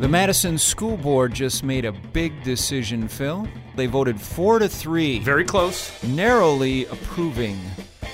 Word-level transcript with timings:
The 0.00 0.06
Madison 0.08 0.58
School 0.58 0.96
Board 0.96 1.34
just 1.34 1.64
made 1.64 1.84
a 1.84 1.90
big 1.90 2.44
decision, 2.44 3.08
Phil. 3.08 3.48
They 3.74 3.86
voted 3.86 4.20
4 4.20 4.60
to 4.60 4.68
3, 4.68 5.18
Very 5.20 5.44
close. 5.44 6.00
narrowly 6.04 6.86
approving 6.86 7.58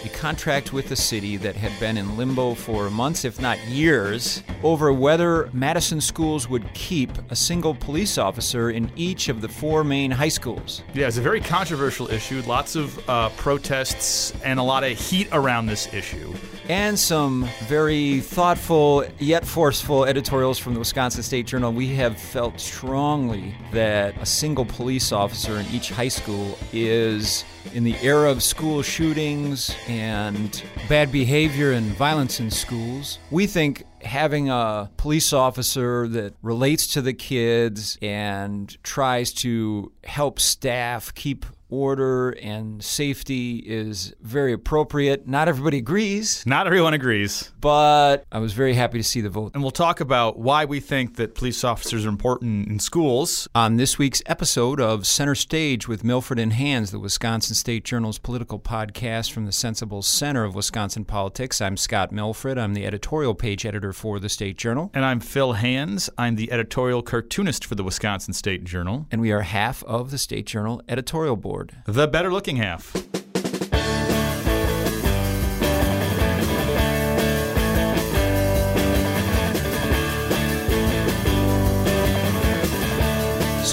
a 0.03 0.09
contract 0.09 0.73
with 0.73 0.89
the 0.89 0.97
city 0.97 1.37
that 1.39 1.55
had 1.57 1.79
been 1.79 1.99
in 1.99 2.17
limbo 2.17 2.55
for 2.55 2.89
months, 2.91 3.25
if 3.27 3.39
not 3.39 3.59
years, 3.67 4.43
over 4.63 4.95
whether 4.95 5.51
Madison 5.53 6.01
schools 6.01 6.49
would 6.49 6.73
keep 6.73 7.11
a 7.31 7.37
single 7.37 7.75
police 7.75 8.17
officer 8.17 8.71
in 8.71 8.91
each 8.97 9.29
of 9.29 9.43
the 9.43 9.49
four 9.49 9.85
main 9.85 10.11
high 10.11 10.29
schools. 10.29 10.83
Yeah, 10.95 11.07
it's 11.07 11.19
a 11.19 11.23
very 11.23 11.41
controversial 11.41 12.11
issue. 12.11 12.43
Lots 12.47 12.77
of 12.77 13.09
uh, 13.11 13.29
protests 13.31 14.33
and 14.43 14.59
a 14.59 14.63
lot 14.63 14.85
of 14.85 14.93
heat 14.99 15.29
around 15.33 15.67
this 15.67 15.93
issue. 15.93 16.33
And 16.69 16.99
some 16.99 17.49
very 17.67 18.21
thoughtful 18.21 19.05
yet 19.19 19.47
forceful 19.47 20.05
editorials 20.05 20.59
from 20.59 20.73
the 20.73 20.79
Wisconsin 20.79 21.23
State 21.23 21.47
Journal. 21.47 21.73
We 21.73 21.89
have 21.97 22.19
felt 22.19 22.59
strongly 22.59 23.55
that 23.73 24.17
a 24.21 24.27
single 24.27 24.65
police 24.65 25.13
officer 25.13 25.59
in 25.59 25.67
each 25.67 25.91
high 25.91 26.09
school 26.09 26.59
is, 26.73 27.45
in 27.75 27.85
the 27.85 27.97
era 28.03 28.31
of 28.31 28.43
school 28.43 28.83
shootings 28.83 29.75
and 29.89 30.63
bad 30.89 31.13
behavior 31.13 31.73
and 31.73 31.87
violence 31.97 32.41
in 32.41 32.51
schools, 32.51 33.19
we 33.31 33.47
think 33.47 33.85
having 34.03 34.49
a 34.49 34.91
police 34.97 35.33
officer 35.33 36.09
that 36.09 36.35
relates 36.43 36.87
to 36.89 37.03
the 37.03 37.13
kids 37.13 37.99
and 38.01 38.83
tries 38.83 39.33
to 39.33 39.93
help 40.05 40.41
staff 40.41 41.15
keep 41.15 41.45
order 41.75 42.31
and 42.31 42.83
safety 42.83 43.57
is 43.59 44.15
very 44.23 44.53
appropriate. 44.53 45.27
Not 45.27 45.49
everybody 45.49 45.79
agrees, 45.79 46.45
Not 46.47 46.67
everyone 46.67 46.95
agrees. 46.95 47.51
but 47.61 48.25
I 48.31 48.39
was 48.39 48.53
very 48.53 48.75
happy 48.75 48.99
to 48.99 49.05
see 49.05 49.21
the 49.21 49.31
vote. 49.31 49.53
And 49.55 49.63
we'll 49.63 49.71
talk 49.73 50.01
about 50.01 50.39
why 50.39 50.65
we 50.65 50.81
think 50.81 51.17
that 51.17 51.35
police 51.35 51.65
officers 51.65 52.07
are 52.07 52.09
important 52.09 52.69
in 52.69 52.79
schools. 52.79 53.49
On 53.55 53.77
this 53.77 53.99
week's 53.99 54.23
episode 54.27 54.81
of 54.81 55.07
Center 55.07 55.35
Stage 55.35 55.89
with 55.89 56.03
Milfred 56.05 56.41
and 56.41 56.53
Hands, 56.53 56.91
the 56.91 56.99
Wisconsin 57.01 57.55
State 57.55 57.85
Journal's 57.85 58.19
political 58.19 58.59
podcast 58.59 59.33
from 59.33 59.47
the 59.47 59.53
Sensible 59.53 60.03
Center 60.03 60.45
of 60.45 60.55
Wisconsin 60.55 61.05
politics, 61.05 61.61
I'm 61.61 61.77
Scott 61.77 62.13
Milfred. 62.13 62.59
I'm 62.59 62.75
the 62.75 62.87
editorial 62.87 63.35
page 63.35 63.67
editor 63.67 63.93
for 63.93 64.19
the 64.21 64.29
State 64.29 64.57
Journal, 64.59 64.91
And 64.95 65.05
I'm 65.05 65.21
Phil 65.21 65.55
Hands. 65.55 66.09
I'm 66.17 66.37
the 66.37 66.53
editorial 66.53 67.03
cartoonist 67.03 67.65
for 67.65 67.75
the 67.75 67.85
Wisconsin 67.85 68.33
State 68.35 68.65
Journal. 68.65 69.07
and 69.11 69.21
we 69.21 69.33
are 69.33 69.41
half 69.43 69.83
of 69.85 70.11
the 70.11 70.19
State 70.19 70.47
Journal 70.47 70.83
editorial 70.89 71.37
board. 71.37 71.64
The 71.87 72.09
better 72.09 72.33
looking 72.33 72.57
half. 72.57 72.93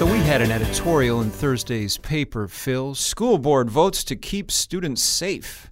So 0.01 0.11
we 0.11 0.17
had 0.19 0.41
an 0.41 0.49
editorial 0.49 1.21
in 1.21 1.29
Thursday's 1.29 1.99
paper, 1.99 2.47
Phil. 2.47 2.95
School 2.95 3.37
board 3.37 3.69
votes 3.69 4.03
to 4.05 4.15
keep 4.15 4.49
students 4.49 5.03
safe. 5.03 5.69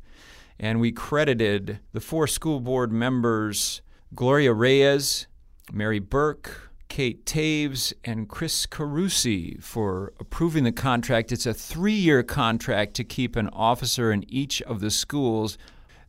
And 0.59 0.79
we 0.79 0.91
credited 0.91 1.79
the 1.93 1.99
four 1.99 2.27
school 2.27 2.59
board 2.59 2.91
members 2.91 3.81
Gloria 4.13 4.53
Reyes, 4.53 5.25
Mary 5.71 5.97
Burke, 5.97 6.68
Kate 6.89 7.25
Toews, 7.25 7.93
and 8.03 8.27
Cris 8.27 8.65
Carusi 8.65 9.63
for 9.63 10.11
approving 10.19 10.65
the 10.65 10.71
contract. 10.71 11.31
It's 11.31 11.45
a 11.45 11.53
three 11.53 11.93
year 11.93 12.23
contract 12.23 12.95
to 12.95 13.03
keep 13.03 13.35
an 13.35 13.47
officer 13.49 14.11
in 14.11 14.25
each 14.27 14.61
of 14.63 14.81
the 14.81 14.91
schools. 14.91 15.57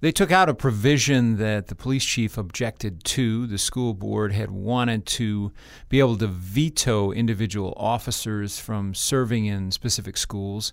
They 0.00 0.10
took 0.10 0.32
out 0.32 0.48
a 0.48 0.54
provision 0.54 1.36
that 1.36 1.66
the 1.66 1.74
police 1.74 2.04
chief 2.06 2.38
objected 2.38 3.04
to. 3.04 3.46
The 3.46 3.58
school 3.58 3.92
board 3.92 4.32
had 4.32 4.50
wanted 4.50 5.04
to 5.06 5.52
be 5.90 5.98
able 5.98 6.16
to 6.16 6.26
veto 6.26 7.12
individual 7.12 7.74
officers 7.76 8.58
from 8.58 8.94
serving 8.94 9.44
in 9.44 9.70
specific 9.70 10.16
schools. 10.16 10.72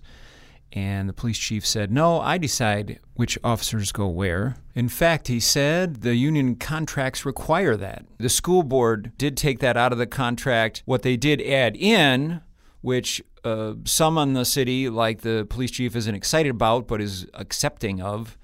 And 0.72 1.08
the 1.08 1.14
police 1.14 1.38
chief 1.38 1.66
said, 1.66 1.90
No, 1.90 2.20
I 2.20 2.38
decide 2.38 3.00
which 3.14 3.38
officers 3.42 3.90
go 3.90 4.06
where. 4.06 4.56
In 4.74 4.88
fact, 4.88 5.28
he 5.28 5.40
said 5.40 6.02
the 6.02 6.14
union 6.14 6.56
contracts 6.56 7.24
require 7.24 7.76
that. 7.76 8.04
The 8.18 8.28
school 8.28 8.62
board 8.62 9.12
did 9.18 9.36
take 9.36 9.60
that 9.60 9.76
out 9.76 9.92
of 9.92 9.98
the 9.98 10.06
contract. 10.06 10.82
What 10.84 11.02
they 11.02 11.16
did 11.16 11.42
add 11.42 11.76
in, 11.76 12.42
which 12.80 13.22
uh, 13.44 13.74
some 13.84 14.18
in 14.18 14.34
the 14.34 14.44
city, 14.44 14.88
like 14.88 15.22
the 15.22 15.46
police 15.48 15.72
chief, 15.72 15.96
isn't 15.96 16.14
excited 16.14 16.50
about 16.50 16.86
but 16.86 17.00
is 17.00 17.26
accepting 17.34 18.00
of, 18.00 18.37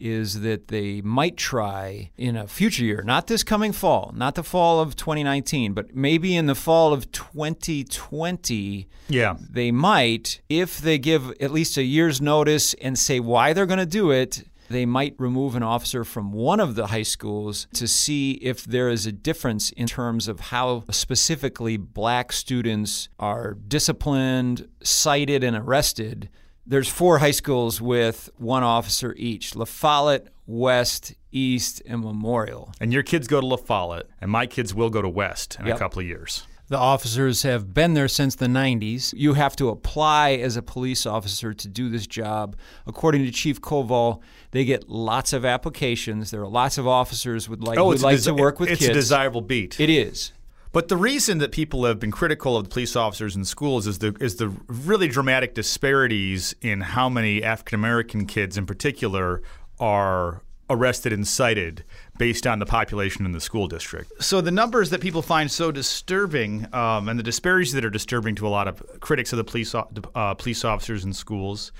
is 0.00 0.40
that 0.40 0.68
they 0.68 1.00
might 1.02 1.36
try 1.36 2.10
in 2.16 2.36
a 2.36 2.46
future 2.48 2.84
year, 2.84 3.02
not 3.04 3.26
this 3.26 3.42
coming 3.42 3.72
fall, 3.72 4.12
not 4.16 4.34
the 4.34 4.42
fall 4.42 4.80
of 4.80 4.96
2019, 4.96 5.72
but 5.74 5.94
maybe 5.94 6.34
in 6.34 6.46
the 6.46 6.54
fall 6.54 6.92
of 6.92 7.10
2020 7.12 8.88
Yeah. 9.08 9.36
they 9.50 9.70
might, 9.70 10.40
if 10.48 10.78
they 10.78 10.98
give 10.98 11.30
at 11.40 11.50
least 11.52 11.76
a 11.76 11.82
year's 11.82 12.20
notice 12.20 12.74
and 12.74 12.98
say 12.98 13.20
why 13.20 13.52
they're 13.52 13.66
going 13.66 13.78
to 13.78 13.86
do 13.86 14.10
it, 14.10 14.44
they 14.68 14.86
might 14.86 15.14
remove 15.18 15.56
an 15.56 15.64
officer 15.64 16.04
from 16.04 16.32
one 16.32 16.60
of 16.60 16.76
the 16.76 16.86
high 16.86 17.02
schools 17.02 17.66
to 17.74 17.88
see 17.88 18.32
if 18.34 18.64
there 18.64 18.88
is 18.88 19.04
a 19.04 19.10
difference 19.12 19.70
in 19.70 19.88
terms 19.88 20.28
of 20.28 20.38
how 20.40 20.84
specifically 20.90 21.76
black 21.76 22.32
students 22.32 23.08
are 23.18 23.54
disciplined, 23.66 24.68
cited, 24.82 25.42
and 25.42 25.56
arrested. 25.56 26.28
There's 26.70 26.88
four 26.88 27.18
high 27.18 27.32
schools 27.32 27.80
with 27.80 28.30
one 28.38 28.62
officer 28.62 29.12
each 29.18 29.56
La 29.56 29.64
Follette, 29.64 30.28
West, 30.46 31.14
East, 31.32 31.82
and 31.84 32.00
Memorial. 32.04 32.72
And 32.80 32.92
your 32.92 33.02
kids 33.02 33.26
go 33.26 33.40
to 33.40 33.46
La 33.46 33.56
Follette, 33.56 34.06
and 34.20 34.30
my 34.30 34.46
kids 34.46 34.72
will 34.72 34.88
go 34.88 35.02
to 35.02 35.08
West 35.08 35.56
in 35.58 35.66
Yep. 35.66 35.74
a 35.74 35.78
couple 35.80 35.98
of 35.98 36.06
years. 36.06 36.44
The 36.68 36.78
officers 36.78 37.42
have 37.42 37.74
been 37.74 37.94
there 37.94 38.06
since 38.06 38.36
the 38.36 38.46
90s. 38.46 39.12
You 39.16 39.34
have 39.34 39.56
to 39.56 39.68
apply 39.70 40.34
as 40.34 40.56
a 40.56 40.62
police 40.62 41.06
officer 41.06 41.52
to 41.52 41.66
do 41.66 41.88
this 41.88 42.06
job. 42.06 42.54
According 42.86 43.24
to 43.24 43.32
Chief 43.32 43.60
Koval, 43.60 44.20
they 44.52 44.64
get 44.64 44.88
lots 44.88 45.32
of 45.32 45.44
applications. 45.44 46.30
There 46.30 46.40
are 46.40 46.46
lots 46.48 46.78
of 46.78 46.86
officers 46.86 47.48
would 47.48 47.64
like 47.64 47.76
would 47.80 47.82
Oh, 47.82 47.92
a 47.92 47.96
like 47.96 48.18
desi- 48.18 48.26
to 48.26 48.34
work 48.34 48.60
with 48.60 48.68
it's 48.70 48.78
kids. 48.78 48.90
a 48.90 48.94
desirable 48.94 49.40
beat. 49.40 49.80
it 49.80 49.90
is. 49.90 50.30
But 50.72 50.88
the 50.88 50.96
reason 50.96 51.38
that 51.38 51.50
people 51.50 51.84
have 51.84 51.98
been 51.98 52.12
critical 52.12 52.56
of 52.56 52.64
the 52.64 52.70
police 52.70 52.94
officers 52.94 53.34
in 53.34 53.44
schools 53.44 53.86
is 53.86 53.98
the 53.98 54.16
is 54.20 54.36
the 54.36 54.48
really 54.68 55.08
dramatic 55.08 55.54
disparities 55.54 56.54
in 56.60 56.80
how 56.80 57.08
many 57.08 57.42
African 57.42 57.74
American 57.74 58.26
kids, 58.26 58.56
in 58.56 58.66
particular, 58.66 59.42
are 59.80 60.42
arrested 60.68 61.12
and 61.12 61.26
cited 61.26 61.84
based 62.16 62.46
on 62.46 62.60
the 62.60 62.66
population 62.66 63.26
in 63.26 63.32
the 63.32 63.40
school 63.40 63.66
district. 63.66 64.12
So 64.22 64.40
the 64.40 64.52
numbers 64.52 64.90
that 64.90 65.00
people 65.00 65.20
find 65.20 65.50
so 65.50 65.72
disturbing, 65.72 66.72
um, 66.72 67.08
and 67.08 67.18
the 67.18 67.24
disparities 67.24 67.72
that 67.72 67.84
are 67.84 67.90
disturbing 67.90 68.36
to 68.36 68.46
a 68.46 68.48
lot 68.50 68.68
of 68.68 68.80
critics 69.00 69.32
of 69.32 69.38
the 69.38 69.44
police 69.44 69.74
uh, 69.74 70.34
police 70.34 70.64
officers 70.64 71.04
in 71.04 71.12
schools, 71.12 71.72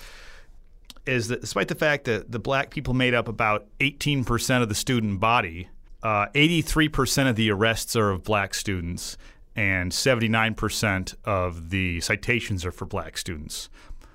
is 1.07 1.29
that 1.29 1.41
despite 1.41 1.69
the 1.69 1.77
fact 1.77 2.05
that 2.07 2.33
the 2.33 2.41
black 2.41 2.71
people 2.71 2.93
made 2.93 3.15
up 3.15 3.29
about 3.29 3.67
18% 3.79 4.63
of 4.63 4.69
the 4.69 4.75
student 4.75 5.21
body, 5.21 5.69
uh, 6.03 6.27
83% 6.35 7.29
of 7.29 7.37
the 7.37 7.51
arrests 7.51 7.95
are 7.97 8.11
of 8.11 8.25
black 8.25 8.55
students, 8.55 9.17
and 9.55 9.93
79% 9.93 11.15
of 11.25 11.71
the 11.71 12.01
citations 12.01 12.65
are 12.65 12.73
for 12.73 12.87
black 12.87 13.19
students 13.19 13.69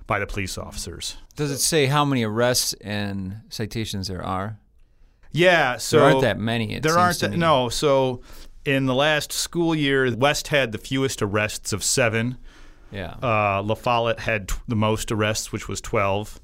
by 0.08 0.20
the 0.20 0.26
police 0.28 0.58
officers. 0.58 1.18
Does 1.36 1.52
it 1.52 1.60
say 1.60 1.88
how 1.88 2.06
many 2.06 2.24
arrests 2.24 2.74
and 2.82 3.42
citations 3.50 4.08
there 4.08 4.24
are? 4.24 4.60
Yeah, 5.32 5.78
so 5.78 5.98
There 5.98 6.06
aren't 6.06 6.22
that 6.22 6.40
many. 6.40 6.76
It 6.76 6.84
there 6.84 6.98
aren't 6.98 7.20
that, 7.20 7.32
no. 7.38 7.68
So 7.70 8.22
in 8.64 8.86
the 8.86 8.96
last 8.96 9.34
school 9.34 9.76
year, 9.76 10.16
West 10.16 10.48
had 10.48 10.72
the 10.72 10.78
fewest 10.78 11.22
arrests 11.22 11.74
of 11.74 11.84
seven. 11.84 12.38
Yeah. 12.92 13.16
Uh, 13.22 13.62
La 13.62 13.76
Follette 13.76 14.22
had 14.22 14.48
t- 14.48 14.56
the 14.68 14.76
most 14.76 15.12
arrests, 15.12 15.52
which 15.52 15.68
was 15.68 15.82
12. 15.82 16.40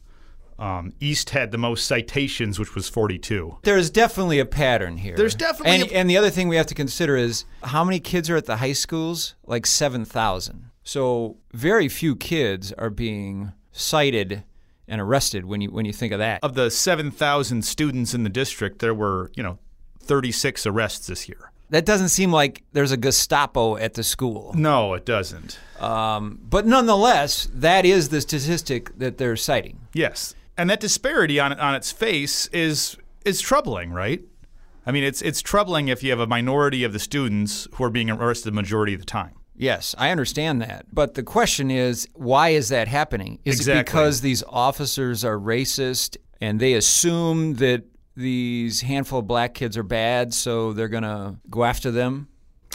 Um, 0.62 0.94
East 1.00 1.32
had 1.32 1.50
the 1.52 1.58
most 1.58 1.88
citations, 1.88 2.60
which 2.60 2.76
was 2.76 2.88
42. 2.88 3.58
There's 3.64 3.90
definitely 3.90 4.38
a 4.38 4.46
pattern 4.46 4.98
here. 4.98 5.16
There's 5.18 5.34
definitely 5.34 5.82
and, 5.82 5.92
a- 5.92 5.96
and 5.96 6.10
the 6.10 6.18
other 6.18 6.30
thing 6.30 6.48
we 6.48 6.56
have 6.56 6.68
to 6.68 6.76
consider 6.76 7.18
is 7.18 7.46
how 7.64 7.84
many 7.84 8.00
kids 8.00 8.30
are 8.30 8.36
at 8.36 8.46
the 8.46 8.58
high 8.58 8.74
schools? 8.74 9.34
Like 9.44 9.66
7,000. 9.66 10.70
So 10.84 11.38
very 11.52 11.90
few 11.90 12.16
kids 12.16 12.72
are 12.74 12.92
being 12.92 13.54
cited 13.72 14.44
and 14.88 15.02
arrested 15.02 15.46
when 15.46 15.62
you 15.62 15.72
when 15.72 15.86
you 15.86 15.94
think 15.94 16.14
of 16.14 16.20
that. 16.20 16.44
Of 16.44 16.54
the 16.54 16.70
7,000 16.70 17.64
students 17.64 18.14
in 18.14 18.24
the 18.24 18.30
district, 18.30 18.80
there 18.80 18.94
were, 18.94 19.32
you 19.36 19.42
know, 19.42 19.58
36 20.00 20.68
arrests 20.68 21.08
this 21.08 21.28
year. 21.28 21.52
That 21.72 21.86
doesn't 21.86 22.10
seem 22.10 22.32
like 22.32 22.64
there's 22.74 22.92
a 22.92 22.98
Gestapo 22.98 23.78
at 23.78 23.94
the 23.94 24.04
school. 24.04 24.54
No, 24.56 24.94
it 24.94 25.06
doesn't. 25.06 25.58
Um, 25.80 26.38
but 26.44 26.68
nonetheless, 26.68 27.48
that 27.54 27.86
is 27.86 28.10
the 28.10 28.20
statistic 28.22 28.96
that 29.00 29.18
they're 29.18 29.38
citing. 29.38 29.80
Yes, 29.94 30.36
and 30.62 30.70
that 30.70 30.80
disparity 30.80 31.40
on 31.40 31.54
on 31.54 31.74
its 31.74 31.92
face 31.92 32.46
is 32.48 32.96
is 33.26 33.42
troubling, 33.42 33.92
right? 33.92 34.22
I 34.86 34.92
mean, 34.92 35.04
it's 35.04 35.22
it's 35.24 35.42
troubling 35.42 35.88
if 35.88 36.04
you 36.04 36.12
have 36.12 36.20
a 36.20 36.28
minority 36.28 36.84
of 36.84 36.94
the 36.94 37.00
students 37.00 37.68
who 37.74 37.84
are 37.84 37.90
being 37.90 38.12
arrested 38.12 38.50
the 38.50 38.56
majority 38.56 38.94
of 38.94 39.00
the 39.00 39.06
time. 39.06 39.34
Yes, 39.56 39.96
I 39.98 40.12
understand 40.12 40.62
that. 40.62 40.86
But 40.94 41.16
the 41.16 41.24
question 41.24 41.72
is, 41.72 42.08
why 42.14 42.50
is 42.50 42.70
that 42.70 42.88
happening? 42.88 43.40
Is 43.44 43.68
it 43.68 43.86
because 43.86 44.22
these 44.22 44.44
officers 44.48 45.26
are 45.26 45.38
racist 45.38 46.18
and 46.40 46.60
they 46.60 46.74
assume 46.74 47.56
that 47.56 47.84
these 48.16 48.82
handful 48.82 49.20
of 49.20 49.28
black 49.28 49.54
kids 49.56 49.78
are 49.78 49.84
bad, 49.84 50.34
so 50.34 50.74
they're 50.74 50.88
going 50.88 51.04
to 51.04 51.38
go 51.50 51.64
after 51.64 51.92
them? 51.92 52.28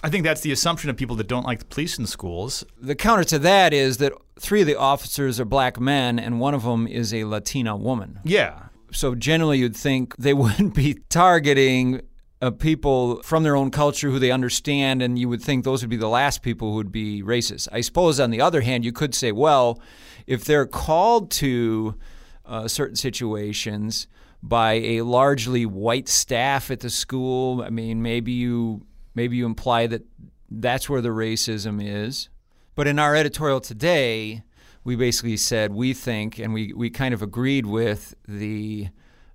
I 0.03 0.11
think 0.11 0.25
that's 0.25 0.43
the 0.43 0.53
assumption 0.53 0.91
of 0.91 0.97
people 0.97 1.17
that 1.17 1.27
don't 1.27 1.45
like 1.45 1.59
the 1.61 1.65
police 1.65 1.99
in 1.99 2.07
schools. 2.07 2.65
The 2.81 2.95
counter 2.95 3.25
to 3.25 3.39
that 3.41 3.73
is 3.73 3.99
that 3.99 4.13
three 4.39 4.61
of 4.61 4.67
the 4.67 4.77
officers 4.77 5.41
are 5.41 5.45
black 5.45 5.81
men 5.81 6.19
and 6.19 6.39
one 6.39 6.55
of 6.55 6.63
them 6.65 6.87
is 6.87 7.13
a 7.15 7.25
Latina 7.25 7.77
woman. 7.77 8.21
Yeah. 8.25 8.67
So 8.93 9.15
generally, 9.15 9.59
you'd 9.59 9.77
think 9.77 10.17
they 10.17 10.35
wouldn't 10.43 10.75
be 10.75 10.95
targeting 11.09 12.03
uh, 12.43 12.51
people 12.51 13.23
from 13.23 13.43
their 13.43 13.57
own 13.57 13.71
culture 13.71 14.11
who 14.11 14.19
they 14.19 14.31
understand, 14.31 15.03
and 15.03 15.19
you 15.19 15.29
would 15.29 15.43
think 15.43 15.65
those 15.65 15.83
would 15.83 15.91
be 15.91 15.97
the 15.97 16.09
last 16.09 16.43
people 16.43 16.71
who 16.71 16.77
would 16.77 16.93
be 16.93 17.23
racist. 17.23 17.69
I 17.73 17.81
suppose, 17.81 18.21
on 18.21 18.31
the 18.31 18.41
other 18.41 18.61
hand, 18.61 18.85
you 18.85 18.93
could 18.93 19.15
say, 19.15 19.33
well, 19.33 19.81
if 20.27 20.45
they're 20.45 20.67
called 20.67 21.31
to 21.33 21.97
uh, 22.45 22.69
certain 22.69 22.97
situations 22.97 24.07
by 24.43 24.75
a 24.75 25.03
largely 25.03 25.65
white 25.65 26.09
staff 26.09 26.71
at 26.71 26.81
the 26.81 26.91
school, 26.91 27.63
I 27.63 27.71
mean, 27.71 28.03
maybe 28.03 28.33
you 28.33 28.87
maybe 29.17 29.37
you 29.37 29.47
imply 29.47 29.89
that 29.89 30.03
that's 30.49 30.89
where 30.89 31.01
the 31.01 31.09
racism 31.09 31.81
is. 31.83 32.29
But 32.77 32.87
in 32.87 33.01
our 33.01 33.17
editorial 33.17 33.61
today, 33.61 34.45
we 34.85 34.95
basically 34.95 35.39
said 35.39 35.73
we 35.73 35.93
think, 35.93 36.39
and 36.39 36.55
we, 36.55 36.73
we 36.73 36.91
kind 36.91 37.13
of 37.13 37.23
agreed 37.23 37.67
with 37.67 38.15
the 38.29 38.89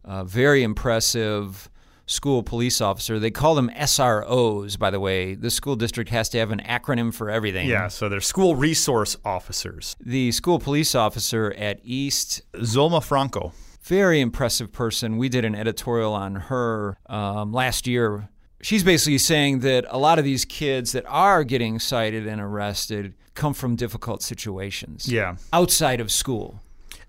uh, 0.06 0.24
very 0.24 0.64
impressive 0.64 1.70
school 2.06 2.44
police 2.44 2.80
officer. 2.82 3.20
They 3.20 3.32
call 3.32 3.56
them 3.56 3.70
SROs, 3.72 4.78
by 4.78 4.92
the 4.92 5.00
way. 5.00 5.34
The 5.34 5.50
school 5.50 5.76
district 5.76 6.10
has 6.12 6.30
to 6.30 6.38
have 6.38 6.52
an 6.52 6.62
acronym 6.62 7.14
for 7.14 7.30
everything. 7.30 7.68
Yeah, 7.68 7.88
so 7.88 8.10
they're 8.10 8.22
school 8.22 8.56
resource 8.56 9.18
officers. 9.26 9.96
The 10.00 10.32
school 10.32 10.60
police 10.60 10.94
officer 10.94 11.54
at 11.58 11.80
East, 11.84 12.42
Zulma 12.54 13.04
Franco. 13.04 13.54
Very 13.82 14.22
impressive 14.22 14.72
person. 14.72 15.18
We 15.18 15.28
did 15.28 15.44
an 15.44 15.56
editorial 15.56 16.14
on 16.14 16.36
her 16.36 17.00
um, 17.08 17.52
last 17.52 17.88
year 17.88 18.30
she's 18.62 18.84
basically 18.84 19.18
saying 19.18 19.60
that 19.60 19.86
a 19.90 19.98
lot 19.98 20.20
of 20.20 20.26
these 20.26 20.46
kids 20.46 20.92
that 20.94 21.06
are 21.08 21.44
getting 21.44 21.80
cited 21.80 22.28
and 22.28 22.42
arrested 22.42 23.14
come 23.34 23.54
from 23.54 23.76
difficult 23.76 24.22
situations. 24.22 25.12
Yeah. 25.12 25.36
Outside 25.54 26.00
of 26.00 26.12
school. 26.12 26.60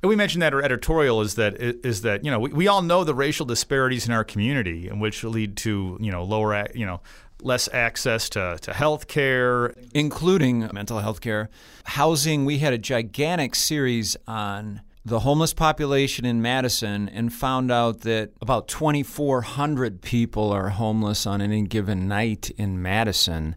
And 0.03 0.09
we 0.09 0.17
mentioned 0.17 0.43
that 0.43 0.53
our 0.53 0.63
editorial 0.63 1.21
is 1.21 1.37
that 1.37 1.55
is 1.61 2.03
that 2.03 2.25
you 2.25 2.31
know 2.31 2.41
we, 2.41 2.51
we 2.51 2.67
all 2.67 2.83
know 2.83 3.05
the 3.05 3.15
racial 3.15 3.47
disparities 3.47 4.07
in 4.07 4.13
our 4.13 4.25
community, 4.25 4.89
and 4.89 5.01
which 5.01 5.23
lead 5.23 5.57
to 5.59 5.97
you 6.01 6.11
know 6.11 6.25
lower 6.25 6.67
you 6.75 6.85
know 6.85 7.01
less 7.41 7.69
access 7.73 8.29
to, 8.31 8.59
to 8.63 8.73
health 8.73 9.07
care, 9.09 9.75
including 9.95 10.69
mental 10.73 10.99
health 10.99 11.21
care, 11.21 11.51
housing. 11.85 12.45
We 12.45 12.59
had 12.59 12.73
a 12.73 12.79
gigantic 12.79 13.55
series 13.55 14.17
on 14.27 14.81
the 15.05 15.21
homeless 15.21 15.53
population 15.53 16.25
in 16.25 16.41
Madison 16.41 17.09
and 17.09 17.33
found 17.33 17.73
out 17.73 18.01
that 18.03 18.31
about 18.41 18.69
2,400 18.69 20.01
people 20.01 20.51
are 20.53 20.71
homeless 20.71 21.27
on 21.27 21.41
any 21.41 21.63
given 21.63 22.07
night 22.07 22.51
in 22.57 22.81
Madison. 22.81 23.57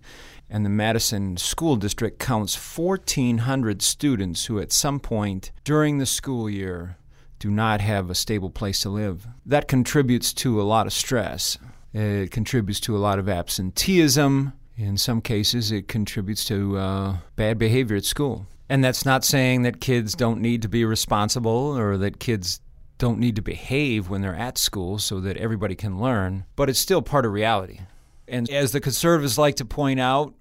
And 0.49 0.65
the 0.65 0.69
Madison 0.69 1.37
School 1.37 1.75
District 1.75 2.19
counts 2.19 2.55
1,400 2.55 3.81
students 3.81 4.45
who, 4.45 4.59
at 4.59 4.71
some 4.71 4.99
point 4.99 5.51
during 5.63 5.97
the 5.97 6.05
school 6.05 6.49
year, 6.49 6.97
do 7.39 7.51
not 7.51 7.81
have 7.81 8.09
a 8.09 8.15
stable 8.15 8.49
place 8.49 8.79
to 8.81 8.89
live. 8.89 9.27
That 9.45 9.67
contributes 9.67 10.33
to 10.33 10.61
a 10.61 10.63
lot 10.63 10.87
of 10.87 10.93
stress. 10.93 11.57
It 11.93 12.31
contributes 12.31 12.79
to 12.81 12.95
a 12.95 12.99
lot 12.99 13.19
of 13.19 13.29
absenteeism. 13.29 14.53
In 14.77 14.97
some 14.97 15.21
cases, 15.21 15.71
it 15.71 15.87
contributes 15.87 16.43
to 16.45 16.77
uh, 16.77 17.17
bad 17.35 17.57
behavior 17.57 17.97
at 17.97 18.05
school. 18.05 18.47
And 18.69 18.83
that's 18.83 19.05
not 19.05 19.23
saying 19.23 19.61
that 19.61 19.79
kids 19.79 20.15
don't 20.15 20.41
need 20.41 20.63
to 20.63 20.67
be 20.67 20.85
responsible 20.85 21.77
or 21.77 21.97
that 21.97 22.19
kids 22.19 22.61
don't 22.97 23.19
need 23.19 23.35
to 23.35 23.41
behave 23.41 24.09
when 24.09 24.21
they're 24.21 24.35
at 24.35 24.57
school 24.57 24.97
so 24.97 25.19
that 25.19 25.37
everybody 25.37 25.75
can 25.75 25.99
learn, 25.99 26.45
but 26.55 26.69
it's 26.69 26.79
still 26.79 27.01
part 27.01 27.25
of 27.25 27.31
reality. 27.31 27.79
And 28.27 28.49
as 28.49 28.71
the 28.71 28.79
conservatives 28.79 29.37
like 29.37 29.57
to 29.57 29.65
point 29.65 29.99
out, 29.99 30.33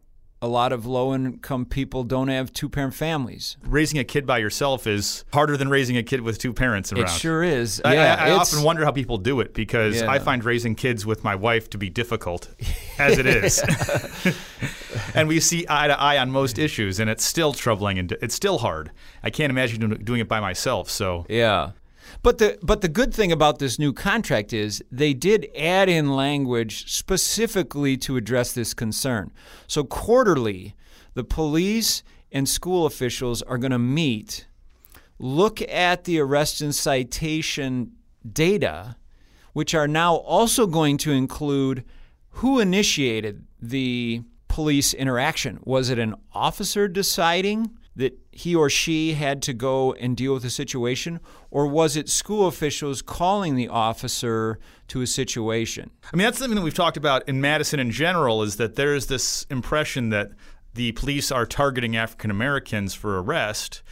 a 0.44 0.46
lot 0.46 0.73
of 0.73 0.85
low 0.85 1.14
income 1.14 1.64
people 1.64 2.05
don't 2.05 2.29
have 2.29 2.52
two 2.52 2.69
parent 2.69 2.93
families. 2.93 3.56
Raising 3.62 3.99
a 3.99 4.05
kid 4.05 4.26
by 4.26 4.38
yourself 4.38 4.87
is 4.87 5.25
harder 5.32 5.56
than 5.56 5.70
raising 5.70 5.96
a 5.96 6.02
kid 6.02 6.20
with 6.20 6.38
two 6.38 6.52
parents 6.52 6.93
around. 6.93 7.05
It 7.05 7.08
sure 7.08 7.43
is. 7.43 7.81
I, 7.82 7.94
yeah, 7.94 8.17
I, 8.20 8.29
I 8.29 8.31
often 8.32 8.62
wonder 8.62 8.85
how 8.85 8.93
people 8.93 9.17
do 9.17 9.41
it 9.41 9.55
because 9.55 10.02
yeah. 10.02 10.11
I 10.11 10.19
find 10.19 10.44
raising 10.44 10.75
kids 10.75 11.06
with 11.06 11.25
my 11.25 11.35
wife 11.35 11.70
to 11.70 11.79
be 11.79 11.88
difficult 11.88 12.50
as 12.99 13.19
it 13.19 13.26
is. 13.44 13.62
and 15.14 15.29
we 15.29 15.41
see 15.41 15.64
eye 15.67 15.88
to 15.88 15.99
eye 15.99 16.19
on 16.19 16.31
most 16.31 16.58
issues, 16.58 17.00
and 17.00 17.08
it's 17.08 17.25
still 17.25 17.55
troubling 17.55 17.99
and 17.99 18.12
it's 18.20 18.35
still 18.35 18.58
hard. 18.58 18.91
I 19.23 19.31
can't 19.31 19.50
imagine 19.50 20.05
doing 20.05 20.20
it 20.20 20.29
by 20.29 20.41
myself. 20.41 20.91
So, 20.91 21.25
yeah. 21.31 21.70
But 22.23 22.39
the 22.39 22.59
but 22.62 22.81
the 22.81 22.89
good 22.89 23.15
thing 23.15 23.33
about 23.33 23.59
this 23.59 23.79
new 23.79 23.93
contract 23.93 24.53
is 24.53 24.83
they 24.91 25.15
did 25.15 25.49
add 25.56 25.89
in 25.89 26.15
language 26.15 26.93
specifically 26.93 27.97
to 27.99 28.17
address 28.17 28.53
this 28.53 28.75
concern. 28.75 29.33
So 29.67 29.85
quarterly, 29.85 30.75
the 31.15 31.25
police 31.25 32.03
and 32.33 32.49
school 32.49 32.87
officials 32.87 33.43
are 33.43 33.59
going 33.59 33.71
to 33.71 33.79
meet, 33.79 34.47
look 35.19 35.62
at 35.62 36.05
the 36.05 36.19
arrest 36.19 36.61
and 36.61 36.75
citation 36.75 37.93
data, 38.31 38.97
which 39.53 39.75
are 39.75 39.89
now 39.89 40.17
also 40.17 40.67
going 40.67 40.99
to 40.99 41.12
include 41.12 41.85
who 42.39 42.59
initiated 42.59 43.47
the 43.61 44.23
police 44.49 44.93
interaction. 44.93 45.61
Was 45.65 45.91
it 45.91 45.99
an 45.99 46.15
officer 46.33 46.89
deciding? 46.89 47.77
That 47.96 48.19
he 48.32 48.55
or 48.55 48.69
she 48.69 49.14
had 49.14 49.41
to 49.43 49.52
go 49.52 49.93
and 49.94 50.17
deal 50.17 50.35
with 50.35 50.43
the 50.43 50.50
situation, 50.50 51.20
or 51.50 51.67
was 51.67 51.96
it 51.96 52.08
school 52.08 52.46
officials 52.46 53.02
calling 53.02 53.55
the 53.55 53.69
officer 53.69 54.58
to 54.88 55.00
a 55.00 55.06
situation? 55.06 55.91
I 56.12 56.17
mean, 56.17 56.25
that's 56.25 56.38
something 56.38 56.56
that 56.56 56.62
we've 56.62 56.75
talked 56.75 56.96
about 56.96 57.29
in 57.29 57.41
Madison 57.41 57.79
in 57.79 57.91
general 57.91 58.43
is 58.43 58.56
that 58.56 58.75
there's 58.75 59.06
this 59.06 59.46
impression 59.49 60.11
that 60.11 60.32
the 60.75 60.93
police 60.93 61.31
are 61.31 61.46
targeting 61.46 61.96
African 61.96 62.31
Americans 62.31 62.94
for 62.94 63.20
arrest, 63.23 63.82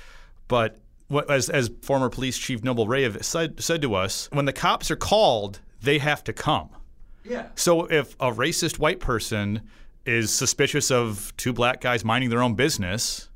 but 0.49 0.79
as, 1.29 1.49
as 1.49 1.71
former 1.83 2.09
police 2.09 2.37
chief 2.37 2.65
Noble 2.65 2.89
Wray 2.89 3.11
said, 3.21 3.63
said 3.63 3.83
to 3.83 3.95
us, 3.95 4.29
when 4.33 4.47
the 4.47 4.53
cops 4.53 4.91
are 4.91 4.97
called, 4.97 5.61
they 5.81 5.99
have 5.99 6.25
to 6.25 6.33
come. 6.33 6.71
Yeah. 7.25 7.47
So 7.55 7.85
if 7.87 8.15
a 8.15 8.33
racist 8.33 8.81
white 8.81 8.99
person 8.99 9.63
is 10.05 10.33
suspicious 10.33 10.91
of 10.91 11.33
two 11.37 11.53
black 11.53 11.81
guys 11.81 12.05
minding 12.05 12.31
their 12.31 12.43
own 12.43 12.55
business, 12.55 13.29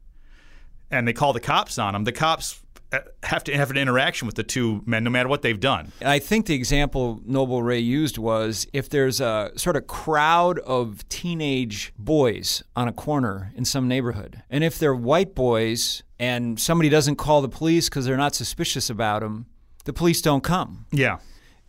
and 0.90 1.06
they 1.06 1.12
call 1.12 1.32
the 1.32 1.40
cops 1.40 1.78
on 1.78 1.92
them, 1.92 2.04
the 2.04 2.12
cops 2.12 2.60
uh, 2.92 3.00
have 3.24 3.42
to 3.42 3.56
have 3.56 3.70
an 3.70 3.76
interaction 3.76 4.26
with 4.26 4.36
the 4.36 4.44
two 4.44 4.80
men 4.86 5.02
no 5.02 5.10
matter 5.10 5.28
what 5.28 5.42
they've 5.42 5.58
done. 5.58 5.90
I 6.00 6.20
think 6.20 6.46
the 6.46 6.54
example 6.54 7.20
Noble 7.24 7.62
Wray 7.62 7.80
used 7.80 8.16
was 8.16 8.66
if 8.72 8.88
there's 8.88 9.20
a 9.20 9.50
sort 9.56 9.74
of 9.74 9.88
crowd 9.88 10.60
of 10.60 11.06
teenage 11.08 11.92
boys 11.98 12.62
on 12.76 12.86
a 12.86 12.92
corner 12.92 13.52
in 13.56 13.64
some 13.64 13.88
neighborhood, 13.88 14.42
and 14.50 14.62
if 14.62 14.78
they're 14.78 14.94
white 14.94 15.34
boys 15.34 16.04
and 16.20 16.60
somebody 16.60 16.88
doesn't 16.88 17.16
call 17.16 17.42
the 17.42 17.48
police 17.48 17.88
because 17.88 18.06
they're 18.06 18.16
not 18.16 18.36
suspicious 18.36 18.88
about 18.88 19.20
them, 19.20 19.46
the 19.84 19.92
police 19.92 20.22
don't 20.22 20.44
come. 20.44 20.86
Yeah. 20.92 21.18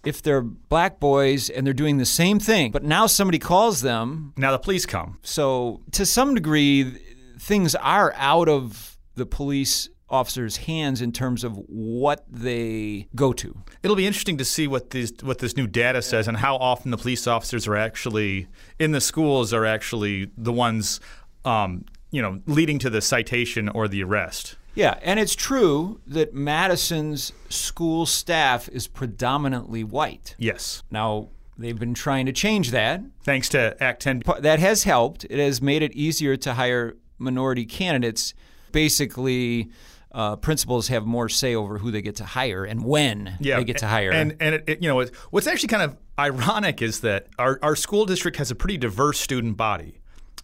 If 0.06 0.22
they're 0.22 0.42
black 0.42 1.00
boys 1.00 1.50
and 1.50 1.66
they're 1.66 1.74
doing 1.74 1.98
the 1.98 2.06
same 2.06 2.40
thing, 2.40 2.72
but 2.72 2.84
now 2.84 3.08
somebody 3.08 3.40
calls 3.40 3.82
them. 3.82 4.34
Now 4.38 4.52
the 4.52 4.60
police 4.60 4.86
come. 4.86 5.18
So, 5.24 5.82
to 5.94 6.06
some 6.06 6.36
degree, 6.36 6.84
things 7.40 7.74
are 7.76 8.14
out 8.16 8.48
of 8.48 8.97
the 9.18 9.26
police 9.26 9.90
officers' 10.10 10.58
hands 10.58 11.02
in 11.02 11.12
terms 11.12 11.44
of 11.44 11.58
what 11.68 12.24
they 12.30 13.08
go 13.16 13.34
to. 13.34 13.58
It'll 13.84 13.98
be 13.98 14.08
interesting 14.08 14.38
to 14.38 14.46
see 14.46 14.68
what 14.68 14.92
this 14.92 15.12
what 15.22 15.40
this 15.40 15.58
new 15.58 15.68
data 15.68 16.02
says 16.02 16.28
and 16.28 16.38
how 16.38 16.56
often 16.56 16.92
the 16.92 16.98
police 16.98 17.28
officers 17.28 17.68
are 17.68 17.76
actually 17.76 18.48
in 18.80 18.92
the 18.92 19.02
schools 19.02 19.54
are 19.54 19.66
actually 19.66 20.32
the 20.38 20.54
ones, 20.54 21.00
um, 21.44 21.86
you 22.12 22.22
know, 22.22 22.42
leading 22.46 22.80
to 22.80 22.90
the 22.90 23.02
citation 23.02 23.68
or 23.70 23.88
the 23.88 24.04
arrest. 24.04 24.56
Yeah, 24.76 25.00
and 25.02 25.20
it's 25.20 25.36
true 25.36 26.00
that 26.06 26.36
Madison's 26.36 27.34
school 27.50 28.06
staff 28.06 28.70
is 28.70 28.88
predominantly 28.88 29.84
white. 29.84 30.36
Yes. 30.38 30.84
Now, 30.92 31.30
they've 31.58 31.78
been 31.78 31.96
trying 31.96 32.28
to 32.28 32.32
change 32.32 32.70
that. 32.70 33.02
Thanks 33.24 33.50
to 33.50 33.76
Act 33.82 34.04
10. 34.04 34.22
That 34.40 34.60
has 34.60 34.84
helped. 34.84 35.26
It 35.26 35.40
has 35.40 35.64
made 35.64 35.82
it 35.82 35.94
easier 35.94 36.38
to 36.38 36.54
hire 36.54 36.96
minority 37.18 37.66
candidates 37.66 38.36
basically 38.72 39.72
uh, 40.12 40.36
principals 40.36 40.88
have 40.88 41.06
more 41.06 41.30
say 41.30 41.56
over 41.56 41.78
who 41.78 41.92
they 41.92 42.02
get 42.02 42.16
to 42.18 42.26
hire 42.26 42.64
and 42.64 42.84
when 42.84 43.38
yeah, 43.40 43.58
they 43.58 43.64
get 43.64 43.78
to 43.78 43.88
hire. 43.88 44.12
And 44.12 44.36
and 44.40 44.56
it, 44.56 44.64
it, 44.68 44.82
you 44.82 44.90
know 44.90 45.06
what's 45.30 45.48
actually 45.48 45.68
kind 45.70 45.84
of 45.84 45.98
ironic 46.18 46.82
is 46.82 47.02
that 47.02 47.28
our 47.38 47.60
our 47.62 47.76
school 47.76 48.06
district 48.06 48.38
has 48.38 48.52
a 48.52 48.56
pretty 48.56 48.78
diverse 48.78 49.20
student 49.20 49.58
body. 49.58 50.00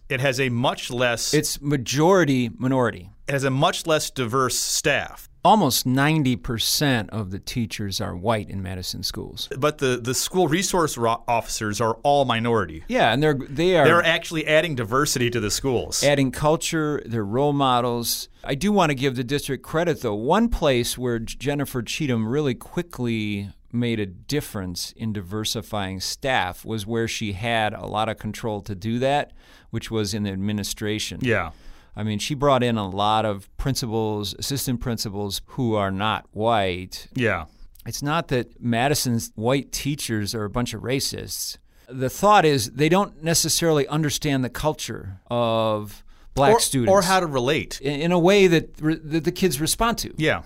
It 0.08 0.20
has 0.20 0.38
a 0.38 0.48
much 0.50 0.90
less. 0.90 1.32
It's 1.32 1.60
majority 1.60 2.50
minority. 2.56 3.10
It 3.26 3.32
has 3.32 3.44
a 3.44 3.50
much 3.50 3.86
less 3.86 4.10
diverse 4.10 4.58
staff 4.58 5.28
almost 5.44 5.86
90% 5.86 7.10
of 7.10 7.30
the 7.30 7.38
teachers 7.38 8.00
are 8.00 8.16
white 8.16 8.48
in 8.48 8.62
Madison 8.62 9.02
schools. 9.02 9.48
But 9.58 9.78
the, 9.78 9.98
the 10.02 10.14
school 10.14 10.48
resource 10.48 10.96
ro- 10.96 11.22
officers 11.28 11.80
are 11.80 11.94
all 12.02 12.24
minority. 12.24 12.84
Yeah, 12.88 13.12
and 13.12 13.22
they're 13.22 13.34
they 13.34 13.76
are 13.76 13.84
They're 13.84 14.02
actually 14.02 14.46
adding 14.46 14.74
diversity 14.74 15.30
to 15.30 15.40
the 15.40 15.50
schools. 15.50 16.02
Adding 16.02 16.30
culture, 16.30 17.02
they're 17.04 17.24
role 17.24 17.52
models. 17.52 18.28
I 18.42 18.54
do 18.54 18.72
want 18.72 18.90
to 18.90 18.94
give 18.94 19.16
the 19.16 19.24
district 19.24 19.62
credit 19.62 20.00
though. 20.00 20.14
One 20.14 20.48
place 20.48 20.96
where 20.96 21.18
Jennifer 21.18 21.82
Cheatham 21.82 22.26
really 22.26 22.54
quickly 22.54 23.50
made 23.72 23.98
a 23.98 24.06
difference 24.06 24.92
in 24.92 25.12
diversifying 25.12 26.00
staff 26.00 26.64
was 26.64 26.86
where 26.86 27.08
she 27.08 27.32
had 27.32 27.74
a 27.74 27.84
lot 27.84 28.08
of 28.08 28.16
control 28.18 28.60
to 28.62 28.74
do 28.74 29.00
that, 29.00 29.32
which 29.70 29.90
was 29.90 30.14
in 30.14 30.22
the 30.22 30.30
administration. 30.30 31.18
Yeah. 31.22 31.50
I 31.96 32.02
mean, 32.02 32.18
she 32.18 32.34
brought 32.34 32.62
in 32.62 32.76
a 32.76 32.88
lot 32.88 33.24
of 33.24 33.54
principals, 33.56 34.34
assistant 34.38 34.80
principals 34.80 35.42
who 35.46 35.74
are 35.74 35.90
not 35.90 36.26
white. 36.32 37.08
Yeah. 37.14 37.46
It's 37.86 38.02
not 38.02 38.28
that 38.28 38.60
Madison's 38.60 39.30
white 39.34 39.70
teachers 39.70 40.34
are 40.34 40.44
a 40.44 40.50
bunch 40.50 40.74
of 40.74 40.82
racists. 40.82 41.58
The 41.88 42.08
thought 42.08 42.44
is 42.44 42.70
they 42.70 42.88
don't 42.88 43.22
necessarily 43.22 43.86
understand 43.88 44.42
the 44.42 44.48
culture 44.48 45.20
of 45.30 46.02
black 46.34 46.54
or, 46.54 46.60
students 46.60 46.90
or 46.90 47.02
how 47.02 47.20
to 47.20 47.26
relate 47.26 47.80
in, 47.80 48.00
in 48.00 48.12
a 48.12 48.18
way 48.18 48.46
that, 48.46 48.70
re- 48.80 49.00
that 49.02 49.24
the 49.24 49.32
kids 49.32 49.60
respond 49.60 49.98
to. 49.98 50.14
Yeah. 50.16 50.42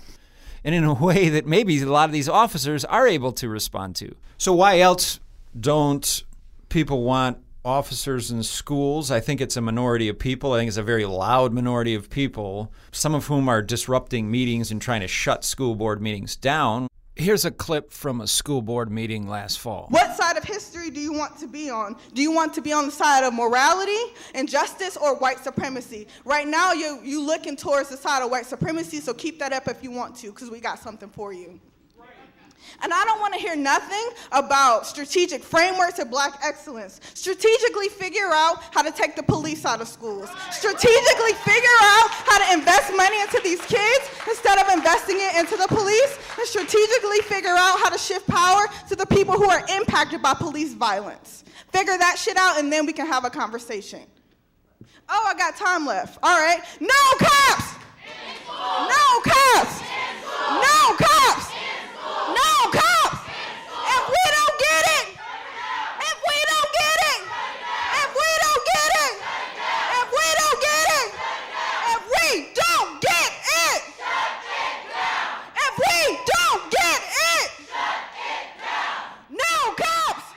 And 0.63 0.75
in 0.75 0.83
a 0.83 0.93
way 0.93 1.29
that 1.29 1.47
maybe 1.47 1.81
a 1.81 1.85
lot 1.85 2.09
of 2.09 2.13
these 2.13 2.29
officers 2.29 2.83
are 2.85 3.07
able 3.07 3.31
to 3.33 3.47
respond 3.47 3.95
to. 3.97 4.13
So, 4.37 4.53
why 4.53 4.79
else 4.79 5.19
don't 5.57 6.23
people 6.67 7.03
want 7.03 7.39
officers 7.63 8.31
in 8.31 8.43
schools? 8.43 9.11
I 9.11 9.19
think 9.19 9.41
it's 9.41 9.57
a 9.57 9.61
minority 9.61 10.07
of 10.09 10.19
people. 10.19 10.53
I 10.53 10.59
think 10.59 10.69
it's 10.69 10.77
a 10.77 10.83
very 10.83 11.05
loud 11.05 11.53
minority 11.53 11.95
of 11.95 12.09
people, 12.09 12.71
some 12.91 13.15
of 13.15 13.27
whom 13.27 13.49
are 13.49 13.61
disrupting 13.61 14.29
meetings 14.29 14.71
and 14.71 14.81
trying 14.81 15.01
to 15.01 15.07
shut 15.07 15.43
school 15.43 15.75
board 15.75 16.01
meetings 16.01 16.35
down. 16.35 16.87
Here's 17.15 17.43
a 17.43 17.51
clip 17.51 17.91
from 17.91 18.21
a 18.21 18.27
school 18.27 18.61
board 18.61 18.89
meeting 18.89 19.27
last 19.27 19.59
fall. 19.59 19.87
What 19.89 20.15
side 20.15 20.37
of 20.37 20.45
history 20.45 20.89
do 20.89 21.01
you 21.01 21.11
want 21.11 21.37
to 21.39 21.47
be 21.47 21.69
on? 21.69 21.97
Do 22.13 22.21
you 22.21 22.31
want 22.31 22.53
to 22.53 22.61
be 22.61 22.71
on 22.71 22.85
the 22.85 22.93
side 22.93 23.25
of 23.25 23.33
morality 23.33 23.99
and 24.33 24.47
justice 24.47 24.95
or 24.95 25.17
white 25.17 25.39
supremacy? 25.39 26.07
Right 26.23 26.47
now, 26.47 26.71
you 26.71 27.01
you 27.03 27.21
looking 27.21 27.57
towards 27.57 27.89
the 27.89 27.97
side 27.97 28.23
of 28.23 28.31
white 28.31 28.45
supremacy, 28.45 29.01
so 29.01 29.13
keep 29.13 29.37
that 29.39 29.51
up 29.51 29.67
if 29.67 29.83
you 29.83 29.91
want 29.91 30.15
to, 30.17 30.31
because 30.31 30.49
we 30.49 30.61
got 30.61 30.79
something 30.79 31.09
for 31.09 31.33
you. 31.33 31.59
And 32.81 32.93
I 32.93 33.03
don't 33.05 33.19
want 33.19 33.33
to 33.33 33.39
hear 33.39 33.55
nothing 33.55 34.09
about 34.31 34.85
strategic 34.85 35.43
frameworks 35.43 35.99
of 35.99 36.09
black 36.09 36.39
excellence. 36.43 36.99
Strategically 37.13 37.89
figure 37.89 38.31
out 38.31 38.63
how 38.73 38.81
to 38.81 38.91
take 38.91 39.15
the 39.15 39.23
police 39.23 39.65
out 39.65 39.81
of 39.81 39.87
schools. 39.87 40.29
Strategically 40.51 41.33
figure 41.43 41.77
out 41.81 42.09
how 42.09 42.37
to 42.45 42.53
invest 42.53 42.93
money 42.95 43.19
into 43.21 43.39
these 43.43 43.61
kids 43.65 44.09
instead 44.27 44.57
of 44.59 44.69
investing 44.69 45.17
it 45.19 45.35
into 45.37 45.57
the 45.57 45.67
police. 45.67 46.17
And 46.37 46.47
strategically 46.47 47.19
figure 47.21 47.55
out 47.55 47.79
how 47.79 47.89
to 47.89 47.97
shift 47.97 48.27
power 48.27 48.67
to 48.87 48.95
the 48.95 49.05
people 49.05 49.35
who 49.35 49.49
are 49.49 49.65
impacted 49.75 50.21
by 50.21 50.33
police 50.33 50.73
violence. 50.73 51.43
Figure 51.71 51.97
that 51.97 52.17
shit 52.17 52.37
out 52.37 52.59
and 52.59 52.71
then 52.71 52.85
we 52.85 52.93
can 52.93 53.05
have 53.05 53.25
a 53.25 53.29
conversation. 53.29 54.01
Oh, 55.09 55.25
I 55.27 55.33
got 55.37 55.55
time 55.57 55.85
left. 55.85 56.19
All 56.21 56.39
right. 56.39 56.61
No 56.79 56.87
cops! 57.17 57.73
No 58.49 59.21
cops! 59.23 59.81
No 60.49 60.93
cops! 60.97 61.49
No 62.29 62.69
cops! 62.69 63.21
If 63.89 64.03
we 64.09 64.23
don't 64.35 64.55
get 64.59 64.83
it, 64.99 65.07
if 66.01 66.17
we 66.27 66.37
don't 66.49 66.71
get 66.77 66.97
it, 67.09 67.21
if 67.97 68.09
we 68.13 68.29
don't 68.43 68.63
get 68.69 68.89
it, 69.01 69.13
if 69.97 70.07
we 70.13 70.27
don't 70.41 70.59
get 70.61 70.87
it, 70.99 71.09
if 71.89 72.03
we 72.15 72.31
don't 72.59 73.01
get 73.01 73.31
it, 73.31 73.71
if 75.59 75.73
we 75.79 76.19
don't 76.25 76.63
get 76.71 77.01
it, 77.33 77.49
no 79.31 79.55
cops! 79.73 80.27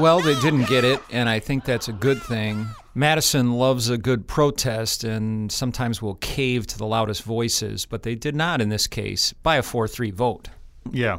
Well, 0.00 0.22
they 0.22 0.40
didn't 0.40 0.64
get 0.64 0.82
it, 0.82 0.98
and 1.10 1.28
I 1.28 1.40
think 1.40 1.66
that's 1.66 1.88
a 1.88 1.92
good 1.92 2.22
thing. 2.22 2.66
Madison 2.94 3.52
loves 3.52 3.90
a 3.90 3.98
good 3.98 4.26
protest 4.26 5.04
and 5.04 5.52
sometimes 5.52 6.00
will 6.00 6.14
cave 6.14 6.66
to 6.68 6.78
the 6.78 6.86
loudest 6.86 7.22
voices, 7.22 7.84
but 7.84 8.02
they 8.02 8.14
did 8.14 8.34
not 8.34 8.62
in 8.62 8.70
this 8.70 8.86
case 8.86 9.34
by 9.42 9.56
a 9.56 9.62
4 9.62 9.86
3 9.86 10.10
vote. 10.10 10.48
Yeah. 10.90 11.18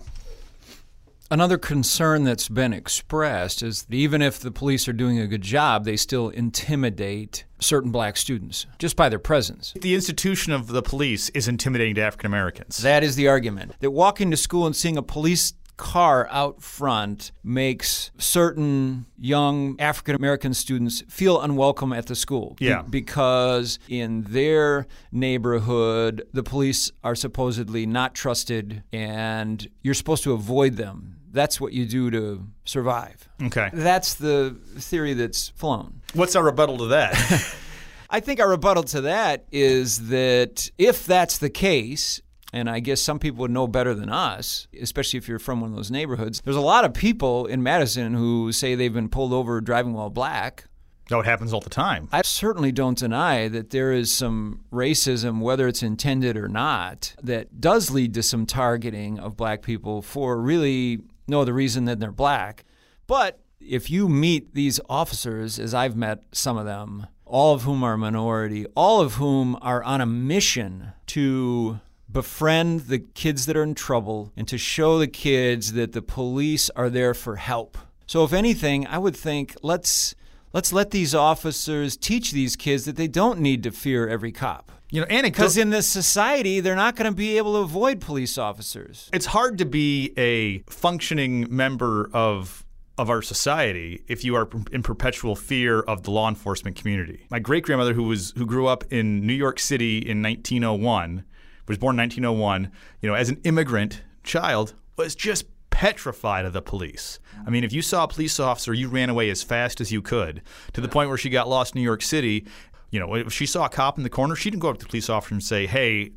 Another 1.29 1.59
concern 1.59 2.23
that's 2.23 2.49
been 2.49 2.73
expressed 2.73 3.61
is 3.61 3.83
that 3.83 3.93
even 3.93 4.23
if 4.23 4.39
the 4.39 4.51
police 4.51 4.87
are 4.87 4.93
doing 4.93 5.19
a 5.19 5.27
good 5.27 5.43
job, 5.43 5.85
they 5.85 5.95
still 5.95 6.29
intimidate 6.29 7.45
certain 7.59 7.91
black 7.91 8.17
students 8.17 8.65
just 8.79 8.95
by 8.95 9.09
their 9.09 9.19
presence. 9.19 9.73
The 9.79 9.93
institution 9.93 10.53
of 10.53 10.67
the 10.67 10.81
police 10.81 11.29
is 11.29 11.47
intimidating 11.47 11.95
to 11.95 12.01
African 12.01 12.25
Americans. 12.25 12.79
That 12.79 13.03
is 13.03 13.15
the 13.15 13.27
argument. 13.27 13.75
That 13.79 13.91
walking 13.91 14.31
to 14.31 14.37
school 14.37 14.65
and 14.65 14.75
seeing 14.75 14.97
a 14.97 15.03
police 15.03 15.53
car 15.81 16.27
out 16.31 16.61
front 16.61 17.31
makes 17.43 18.11
certain 18.19 19.07
young 19.17 19.75
African 19.79 20.15
American 20.15 20.53
students 20.53 21.01
feel 21.09 21.41
unwelcome 21.41 21.91
at 21.91 22.05
the 22.05 22.15
school. 22.15 22.55
Be- 22.59 22.65
Yeah. 22.65 22.83
because 22.83 23.79
in 23.89 24.21
their 24.29 24.85
neighborhood, 25.11 26.23
the 26.33 26.43
police 26.43 26.91
are 27.03 27.15
supposedly 27.15 27.85
not 27.87 28.13
trusted 28.13 28.83
and 28.93 29.67
you're 29.81 29.95
supposed 29.95 30.23
to 30.23 30.33
avoid 30.33 30.75
them. 30.77 31.15
That's 31.31 31.59
what 31.59 31.73
you 31.73 31.85
do 31.85 32.11
to 32.11 32.45
survive. 32.65 33.27
Okay. 33.41 33.69
That's 33.73 34.13
the 34.15 34.55
theory 34.77 35.13
that's 35.13 35.49
flown. 35.49 36.01
What's 36.13 36.35
our 36.35 36.43
rebuttal 36.43 36.77
to 36.79 36.85
that? 36.87 37.13
I 38.09 38.19
think 38.19 38.39
our 38.39 38.49
rebuttal 38.49 38.83
to 38.83 39.01
that 39.01 39.45
is 39.51 40.09
that 40.09 40.69
if 40.77 41.05
that's 41.05 41.37
the 41.39 41.49
case, 41.49 42.21
and 42.53 42.69
I 42.69 42.79
guess 42.79 43.01
some 43.01 43.19
people 43.19 43.39
would 43.41 43.51
know 43.51 43.67
better 43.67 43.93
than 43.93 44.09
us, 44.09 44.67
especially 44.79 45.17
if 45.17 45.27
you're 45.27 45.39
from 45.39 45.61
one 45.61 45.71
of 45.71 45.75
those 45.75 45.91
neighborhoods, 45.91 46.41
there's 46.43 46.55
a 46.55 46.61
lot 46.61 46.85
of 46.85 46.93
people 46.93 47.45
in 47.45 47.63
Madison 47.63 48.13
who 48.13 48.51
say 48.51 48.75
they've 48.75 48.93
been 48.93 49.09
pulled 49.09 49.33
over 49.33 49.61
driving 49.61 49.93
while 49.93 50.09
black. 50.09 50.65
no, 51.09 51.19
it 51.19 51.25
happens 51.25 51.53
all 51.53 51.61
the 51.61 51.69
time. 51.69 52.07
I 52.11 52.21
certainly 52.23 52.71
don't 52.71 52.97
deny 52.97 53.47
that 53.47 53.69
there 53.69 53.91
is 53.91 54.11
some 54.11 54.65
racism, 54.71 55.41
whether 55.41 55.67
it's 55.67 55.83
intended 55.83 56.37
or 56.37 56.47
not, 56.47 57.15
that 57.21 57.59
does 57.59 57.91
lead 57.91 58.13
to 58.15 58.23
some 58.23 58.45
targeting 58.45 59.19
of 59.19 59.35
black 59.37 59.61
people 59.61 60.01
for 60.01 60.39
really 60.39 61.01
no 61.27 61.41
other 61.41 61.53
reason 61.53 61.85
than 61.85 61.99
they're 61.99 62.11
black. 62.11 62.65
But 63.07 63.39
if 63.59 63.89
you 63.89 64.09
meet 64.09 64.53
these 64.55 64.79
officers, 64.89 65.59
as 65.59 65.73
I've 65.73 65.95
met 65.95 66.23
some 66.31 66.57
of 66.57 66.65
them, 66.65 67.07
all 67.25 67.53
of 67.53 67.63
whom 67.63 67.83
are 67.83 67.97
minority, 67.97 68.65
all 68.75 68.99
of 68.99 69.13
whom 69.15 69.57
are 69.61 69.83
on 69.83 70.01
a 70.01 70.05
mission 70.05 70.91
to 71.07 71.79
befriend 72.11 72.81
the 72.81 72.99
kids 72.99 73.45
that 73.45 73.55
are 73.55 73.63
in 73.63 73.75
trouble 73.75 74.31
and 74.35 74.47
to 74.47 74.57
show 74.57 74.99
the 74.99 75.07
kids 75.07 75.73
that 75.73 75.93
the 75.93 76.01
police 76.01 76.69
are 76.71 76.89
there 76.89 77.13
for 77.13 77.37
help. 77.37 77.77
So 78.07 78.23
if 78.23 78.33
anything, 78.33 78.85
I 78.87 78.97
would 78.97 79.15
think 79.15 79.55
let's 79.61 80.15
let's 80.53 80.73
let 80.73 80.91
these 80.91 81.15
officers 81.15 81.95
teach 81.95 82.31
these 82.31 82.55
kids 82.55 82.85
that 82.85 82.97
they 82.97 83.07
don't 83.07 83.39
need 83.39 83.63
to 83.63 83.71
fear 83.71 84.07
every 84.07 84.31
cop. 84.31 84.71
You 84.89 84.99
know, 84.99 85.07
Because 85.07 85.55
in 85.55 85.69
this 85.69 85.87
society, 85.87 86.59
they're 86.59 86.75
not 86.75 86.97
going 86.97 87.09
to 87.09 87.15
be 87.15 87.37
able 87.37 87.53
to 87.53 87.59
avoid 87.59 88.01
police 88.01 88.37
officers. 88.37 89.09
it's 89.13 89.27
hard 89.27 89.57
to 89.59 89.65
be 89.65 90.13
a 90.17 90.59
functioning 90.69 91.47
member 91.49 92.09
of 92.13 92.65
of 92.97 93.09
our 93.09 93.21
society 93.21 94.03
if 94.07 94.23
you 94.25 94.35
are 94.35 94.49
in 94.71 94.83
perpetual 94.83 95.35
fear 95.35 95.79
of 95.79 96.03
the 96.03 96.11
law 96.11 96.27
enforcement 96.27 96.75
community. 96.75 97.25
My 97.31 97.39
great 97.39 97.63
grandmother, 97.63 97.93
who 97.93 98.03
was 98.03 98.33
who 98.37 98.45
grew 98.45 98.67
up 98.67 98.83
in 98.91 99.25
New 99.25 99.33
York 99.33 99.59
City 99.59 99.97
in 99.97 100.21
1901, 100.21 101.23
was 101.67 101.77
born 101.77 101.95
in 101.95 102.03
1901. 102.03 102.71
You 103.01 103.09
know, 103.09 103.15
as 103.15 103.29
an 103.29 103.39
immigrant 103.43 104.01
child, 104.23 104.73
was 104.97 105.15
just 105.15 105.45
petrified 105.69 106.45
of 106.45 106.53
the 106.53 106.61
police. 106.61 107.19
I 107.45 107.49
mean, 107.49 107.63
if 107.63 107.73
you 107.73 107.81
saw 107.81 108.03
a 108.03 108.07
police 108.07 108.39
officer, 108.39 108.73
you 108.73 108.87
ran 108.87 109.09
away 109.09 109.29
as 109.29 109.41
fast 109.41 109.81
as 109.81 109.91
you 109.91 110.01
could 110.01 110.41
to 110.73 110.81
the 110.81 110.87
point 110.87 111.09
where 111.09 111.17
she 111.17 111.29
got 111.29 111.47
lost 111.47 111.75
in 111.75 111.79
New 111.79 111.85
York 111.85 112.03
City. 112.03 112.45
You 112.91 112.99
know, 112.99 113.15
if 113.15 113.33
she 113.33 113.45
saw 113.45 113.65
a 113.65 113.69
cop 113.69 113.97
in 113.97 114.03
the 114.03 114.09
corner, 114.09 114.35
she 114.35 114.51
didn't 114.51 114.61
go 114.61 114.69
up 114.69 114.77
to 114.77 114.85
the 114.85 114.89
police 114.89 115.09
officer 115.09 115.33
and 115.33 115.43
say, 115.43 115.65
"Hey, 115.65 116.11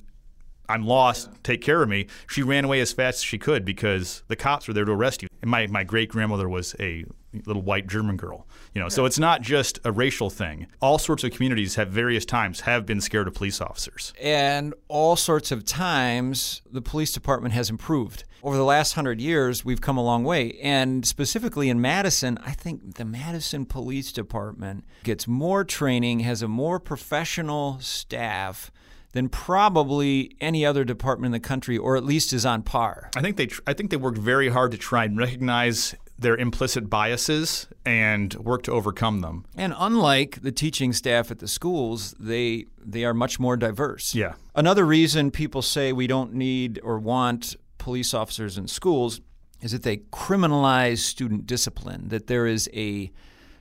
I'm 0.68 0.87
lost. 0.87 1.30
Take 1.42 1.61
care 1.61 1.83
of 1.83 1.88
me. 1.88 2.06
She 2.28 2.42
ran 2.42 2.64
away 2.64 2.80
as 2.80 2.92
fast 2.92 3.18
as 3.18 3.25
she 3.25 3.38
could 3.38 3.64
because 3.64 4.23
the 4.28 4.37
cops 4.37 4.66
were 4.66 4.75
there 4.75 4.85
to 4.85 4.92
arrest 4.92 5.23
you. 5.23 5.28
And 5.42 5.50
my, 5.50 5.66
my 5.66 5.85
great 5.85 6.09
grandmother 6.09 6.49
was 6.49 6.75
a 6.80 7.04
little 7.47 7.62
white 7.62 7.87
German 7.87 8.16
girl. 8.16 8.47
You 8.75 8.80
know, 8.80 8.88
so 8.88 9.04
it's 9.04 9.18
not 9.18 9.42
just 9.42 9.78
a 9.85 9.92
racial 9.92 10.30
thing. 10.30 10.66
All 10.80 10.99
sorts 10.99 11.25
of 11.25 11.33
communities 11.33 11.75
have 11.75 11.88
various 11.88 12.25
times 12.25 12.61
have 12.61 12.87
been 12.87 13.00
scared 13.00 13.28
of 13.28 13.35
police 13.35 13.61
officers. 13.61 14.12
And 14.21 14.75
all 14.88 15.16
sorts 15.16 15.52
of 15.52 15.64
times, 15.64 16.62
the 16.71 16.83
police 16.83 17.12
department 17.12 17.54
has 17.54 17.71
improved. 17.71 18.25
Over 18.42 18.56
the 18.56 18.64
last 18.64 18.92
hundred 18.92 19.21
years, 19.21 19.64
we've 19.64 19.80
come 19.80 19.97
a 19.97 20.04
long 20.04 20.23
way. 20.23 20.59
And 20.62 21.06
specifically 21.06 21.71
in 21.71 21.80
Madison, 21.80 22.38
I 22.44 22.52
think 22.52 22.97
the 22.97 23.04
Madison 23.04 23.64
Police 23.64 24.12
Department 24.12 24.85
gets 25.02 25.26
more 25.26 25.64
training, 25.64 26.21
has 26.21 26.42
a 26.42 26.49
more 26.49 26.78
professional 26.78 27.80
staff 27.80 28.71
than 29.14 29.28
probably 29.28 30.37
any 30.40 30.66
other 30.66 30.85
department 30.85 31.26
in 31.26 31.33
the 31.40 31.49
country, 31.49 31.78
or 31.78 31.97
at 31.97 32.04
least 32.04 32.33
is 32.33 32.44
on 32.44 32.62
par. 32.62 33.11
I 33.16 33.23
think 33.23 33.37
they 33.37 33.47
tr- 33.47 33.62
I 33.66 33.73
think 33.73 33.90
they 33.90 33.97
worked 33.97 34.18
very 34.18 34.49
hard 34.49 34.73
to 34.73 34.78
try 34.78 35.04
and 35.04 35.16
recognize 35.16 35.94
their 36.18 36.37
implicit 36.37 36.90
biases 36.90 37.68
and 37.87 38.35
work 38.35 38.64
to 38.64 38.73
overcome 38.73 39.21
them. 39.21 39.47
And 39.56 39.73
unlike 39.76 40.42
the 40.42 40.52
teaching 40.52 40.92
staff 40.92 41.30
at 41.30 41.38
the 41.38 41.49
schools, 41.49 42.14
they 42.18 42.66
they 42.85 43.04
are 43.04 43.14
much 43.14 43.38
more 43.38 43.56
diverse. 43.56 44.14
Yeah. 44.16 44.35
Another 44.54 44.85
reason 44.85 45.30
people 45.30 45.62
say 45.62 45.92
we 45.92 46.09
don't 46.09 46.35
need 46.35 46.80
or 46.83 46.99
want 46.99 47.56
police 47.78 48.14
officers 48.14 48.59
in 48.59 48.66
schools 48.66 49.21
is 49.61 49.71
that 49.71 49.85
they 49.85 49.99
criminalize 50.12 50.99
student 50.99 51.47
discipline, 51.47 52.09
that 52.09 52.26
there 52.26 52.47
is 52.47 52.68
a 52.75 53.12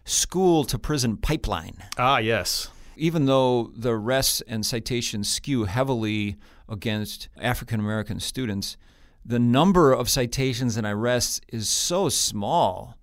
school 0.04 0.64
to 0.66 0.80
prison 0.80 1.16
pipeline. 1.16 1.78
Ah, 1.98 2.18
yes. 2.18 2.70
Even 2.96 3.26
though 3.26 3.72
the 3.76 3.92
arrests 3.92 4.42
and 4.48 4.66
citations 4.66 5.30
skew 5.30 5.66
heavily 5.66 6.38
against 6.70 7.30
African 7.40 7.80
American 7.80 8.20
students, 8.20 8.78
the 9.26 9.40
number 9.40 9.94
of 9.94 10.10
citations 10.10 10.78
and 10.78 10.86
arrests 10.86 11.42
is 11.48 11.70
so 11.70 12.10
small 12.10 12.98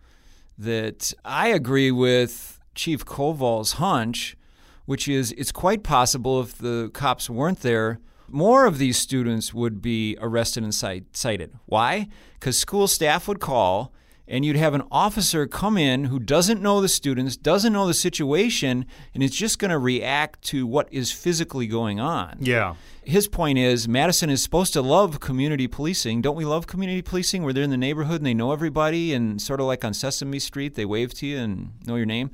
that 0.59 1.13
I 1.25 1.49
agree 1.49 1.91
with 1.91 2.61
Chief 2.75 3.05
Koval's 3.05 3.73
hunch, 3.75 4.37
which 4.85 5.09
is 5.09 5.33
it's 5.33 5.53
quite 5.53 5.83
possible 5.83 6.41
if 6.41 6.59
the 6.59 6.91
cops 6.93 7.31
weren't 7.31 7.61
there, 7.61 8.01
more 8.29 8.67
of 8.67 8.79
these 8.79 8.97
students 8.97 9.53
would 9.53 9.83
be 9.83 10.17
arrested 10.21 10.63
and 10.63 10.75
cited. 10.75 11.53
Why? 11.67 12.09
Because 12.35 12.57
school 12.59 12.87
staff 12.87 13.27
would 13.27 13.41
call 13.41 13.93
and 14.31 14.45
you'd 14.45 14.57
have 14.57 14.75
an 14.75 14.83
officer 14.93 15.47
come 15.47 15.77
in 15.77 16.05
who 16.05 16.21
doesn't 16.21 16.63
know 16.63 16.81
the 16.81 16.89
students, 16.89 17.37
doesn't 17.37 17.73
know 17.73 17.87
the 17.87 17.93
situation, 17.93 18.87
and 19.13 19.23
is 19.23 19.33
just 19.33 19.59
going 19.59 19.73
to 19.73 19.79
react 19.79 20.41
to 20.43 20.67
what 20.67 20.91
is 20.93 21.11
physically 21.11 21.67
going 21.67 21.99
on. 21.99 22.39
Yeah. 22.41 22.77
His 23.03 23.27
point 23.27 23.59
is 23.59 23.89
Madison 23.89 24.31
is 24.31 24.41
supposed 24.41 24.73
to 24.75 24.83
love 24.83 25.19
community 25.19 25.67
policing. 25.67 26.23
Don't 26.23 26.37
we 26.37 26.45
love 26.45 26.69
community 26.69 27.03
policing 27.03 27.43
where 27.43 27.53
they're 27.53 27.65
in 27.65 27.71
the 27.71 27.77
neighborhood 27.77 28.21
and 28.21 28.27
they 28.27 28.35
know 28.35 28.53
everybody 28.53 29.13
and 29.13 29.43
sort 29.43 29.59
of 29.59 29.67
like 29.67 29.85
on 29.85 29.93
Sesame 29.93 30.39
Street, 30.39 30.77
they 30.77 30.85
wave 30.85 31.13
to 31.15 31.27
you 31.27 31.39
and 31.39 31.73
know 31.87 31.97
your 31.97 32.07
name? 32.07 32.31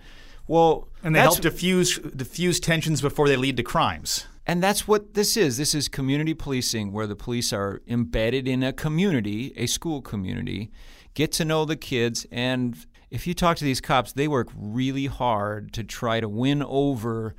Well, 0.46 0.88
and 1.02 1.16
they 1.16 1.20
help 1.20 1.40
diffuse 1.40 1.98
diffuse 1.98 2.60
tensions 2.60 3.00
before 3.00 3.26
they 3.26 3.36
lead 3.36 3.56
to 3.56 3.62
crimes. 3.62 4.26
And 4.46 4.62
that's 4.62 4.86
what 4.86 5.14
this 5.14 5.36
is. 5.36 5.56
This 5.56 5.74
is 5.74 5.88
community 5.88 6.34
policing, 6.34 6.92
where 6.92 7.08
the 7.08 7.16
police 7.16 7.52
are 7.52 7.82
embedded 7.88 8.46
in 8.46 8.62
a 8.62 8.72
community, 8.72 9.52
a 9.56 9.66
school 9.66 10.00
community, 10.02 10.70
get 11.16 11.32
to 11.32 11.44
know 11.44 11.64
the 11.64 11.74
kids. 11.74 12.24
And 12.30 12.76
if 13.10 13.26
you 13.26 13.34
talk 13.34 13.56
to 13.56 13.64
these 13.64 13.80
cops, 13.80 14.12
they 14.12 14.28
work 14.28 14.48
really 14.56 15.06
hard 15.06 15.72
to 15.72 15.82
try 15.82 16.20
to 16.20 16.28
win 16.28 16.62
over 16.62 17.34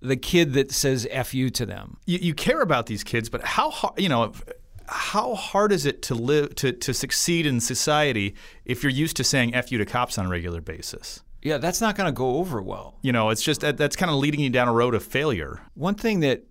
the 0.00 0.16
kid 0.16 0.54
that 0.54 0.72
says 0.72 1.06
"f 1.10 1.34
you" 1.34 1.50
to 1.50 1.66
them. 1.66 1.98
You, 2.06 2.18
you 2.18 2.34
care 2.34 2.62
about 2.62 2.86
these 2.86 3.04
kids, 3.04 3.28
but 3.28 3.44
how 3.44 3.70
hard? 3.70 4.00
You 4.00 4.08
know, 4.08 4.32
how 4.86 5.34
hard 5.34 5.72
is 5.72 5.84
it 5.84 6.00
to 6.02 6.14
live 6.14 6.54
to 6.56 6.72
to 6.72 6.94
succeed 6.94 7.44
in 7.44 7.60
society 7.60 8.34
if 8.64 8.82
you're 8.82 8.90
used 8.90 9.16
to 9.18 9.24
saying 9.24 9.54
"f 9.54 9.70
you" 9.70 9.78
to 9.78 9.84
cops 9.84 10.16
on 10.16 10.26
a 10.26 10.28
regular 10.28 10.60
basis? 10.62 11.22
Yeah, 11.42 11.58
that's 11.58 11.80
not 11.80 11.96
going 11.96 12.06
to 12.06 12.12
go 12.12 12.36
over 12.36 12.62
well. 12.62 12.98
You 13.02 13.10
know, 13.10 13.30
it's 13.30 13.42
just 13.42 13.60
that's 13.60 13.96
kind 13.96 14.10
of 14.10 14.16
leading 14.16 14.40
you 14.40 14.50
down 14.50 14.68
a 14.68 14.72
road 14.72 14.94
of 14.94 15.04
failure. 15.04 15.60
One 15.74 15.96
thing 15.96 16.20
that 16.20 16.44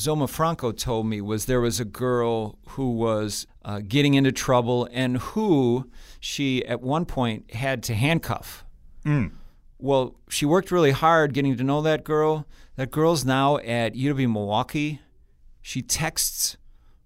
Zulma 0.00 0.28
Franco 0.28 0.72
told 0.72 1.06
me 1.06 1.20
was 1.20 1.44
there 1.44 1.60
was 1.60 1.78
a 1.78 1.84
girl 1.84 2.58
who 2.70 2.90
was 2.92 3.46
uh, 3.64 3.80
getting 3.86 4.14
into 4.14 4.32
trouble 4.32 4.88
and 4.92 5.18
who 5.18 5.90
she 6.18 6.64
at 6.64 6.80
one 6.80 7.04
point 7.04 7.52
had 7.52 7.82
to 7.82 7.94
handcuff. 7.94 8.64
Mm. 9.04 9.32
Well, 9.78 10.16
she 10.30 10.46
worked 10.46 10.70
really 10.70 10.92
hard 10.92 11.34
getting 11.34 11.54
to 11.54 11.62
know 11.62 11.82
that 11.82 12.02
girl. 12.02 12.46
That 12.76 12.90
girl's 12.90 13.26
now 13.26 13.58
at 13.58 13.94
UW 13.94 14.32
Milwaukee. 14.32 15.00
She 15.60 15.82
texts 15.82 16.56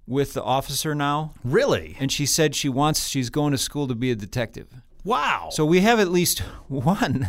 with 0.06 0.34
the 0.34 0.42
officer 0.44 0.94
now. 0.94 1.34
Really? 1.42 1.96
And 1.98 2.12
she 2.12 2.26
said 2.26 2.54
she 2.54 2.68
wants 2.68 3.08
she's 3.08 3.28
going 3.28 3.50
to 3.50 3.58
school 3.58 3.88
to 3.88 3.96
be 3.96 4.12
a 4.12 4.16
detective. 4.16 4.68
Wow. 5.02 5.48
So 5.50 5.64
we 5.64 5.80
have 5.80 5.98
at 5.98 6.12
least 6.12 6.38
one 6.68 7.26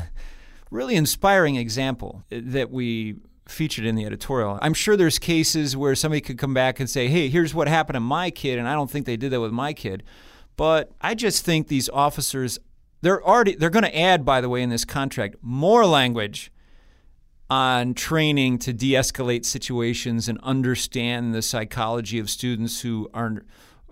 really 0.69 0.95
inspiring 0.95 1.55
example 1.55 2.24
that 2.29 2.69
we 2.69 3.15
featured 3.47 3.85
in 3.85 3.95
the 3.95 4.05
editorial. 4.05 4.59
I'm 4.61 4.73
sure 4.73 4.97
there's 4.97 5.19
cases 5.19 5.77
where 5.77 5.95
somebody 5.95 6.21
could 6.21 6.37
come 6.37 6.53
back 6.53 6.79
and 6.79 6.89
say, 6.89 7.07
"Hey, 7.07 7.29
here's 7.29 7.53
what 7.53 7.67
happened 7.67 7.95
to 7.95 7.99
my 7.99 8.31
kid," 8.31 8.57
and 8.57 8.67
I 8.67 8.73
don't 8.73 8.89
think 8.89 9.05
they 9.05 9.17
did 9.17 9.31
that 9.31 9.41
with 9.41 9.51
my 9.51 9.73
kid. 9.73 10.03
But 10.57 10.91
I 11.01 11.15
just 11.15 11.45
think 11.45 11.67
these 11.67 11.89
officers 11.89 12.59
they're 13.01 13.23
already 13.23 13.55
they're 13.55 13.69
going 13.69 13.83
to 13.83 13.97
add 13.97 14.25
by 14.25 14.41
the 14.41 14.49
way 14.49 14.61
in 14.61 14.69
this 14.69 14.85
contract 14.85 15.35
more 15.41 15.85
language 15.85 16.51
on 17.49 17.93
training 17.93 18.57
to 18.57 18.73
de-escalate 18.73 19.45
situations 19.45 20.27
and 20.27 20.39
understand 20.41 21.35
the 21.35 21.43
psychology 21.43 22.17
of 22.17 22.29
students 22.29 22.81
who 22.81 23.09
are 23.13 23.43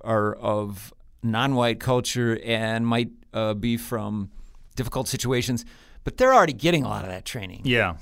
are 0.03 0.33
of 0.35 0.93
non-white 1.21 1.79
culture 1.79 2.39
and 2.43 2.87
might 2.87 3.11
uh, 3.33 3.53
be 3.53 3.77
from 3.77 4.29
difficult 4.75 5.07
situations, 5.07 5.63
but 6.03 6.17
they're 6.17 6.33
already 6.33 6.53
getting 6.53 6.83
a 6.83 6.89
lot 6.89 7.03
of 7.03 7.09
that 7.09 7.23
training. 7.23 7.61
Yeah. 7.63 7.95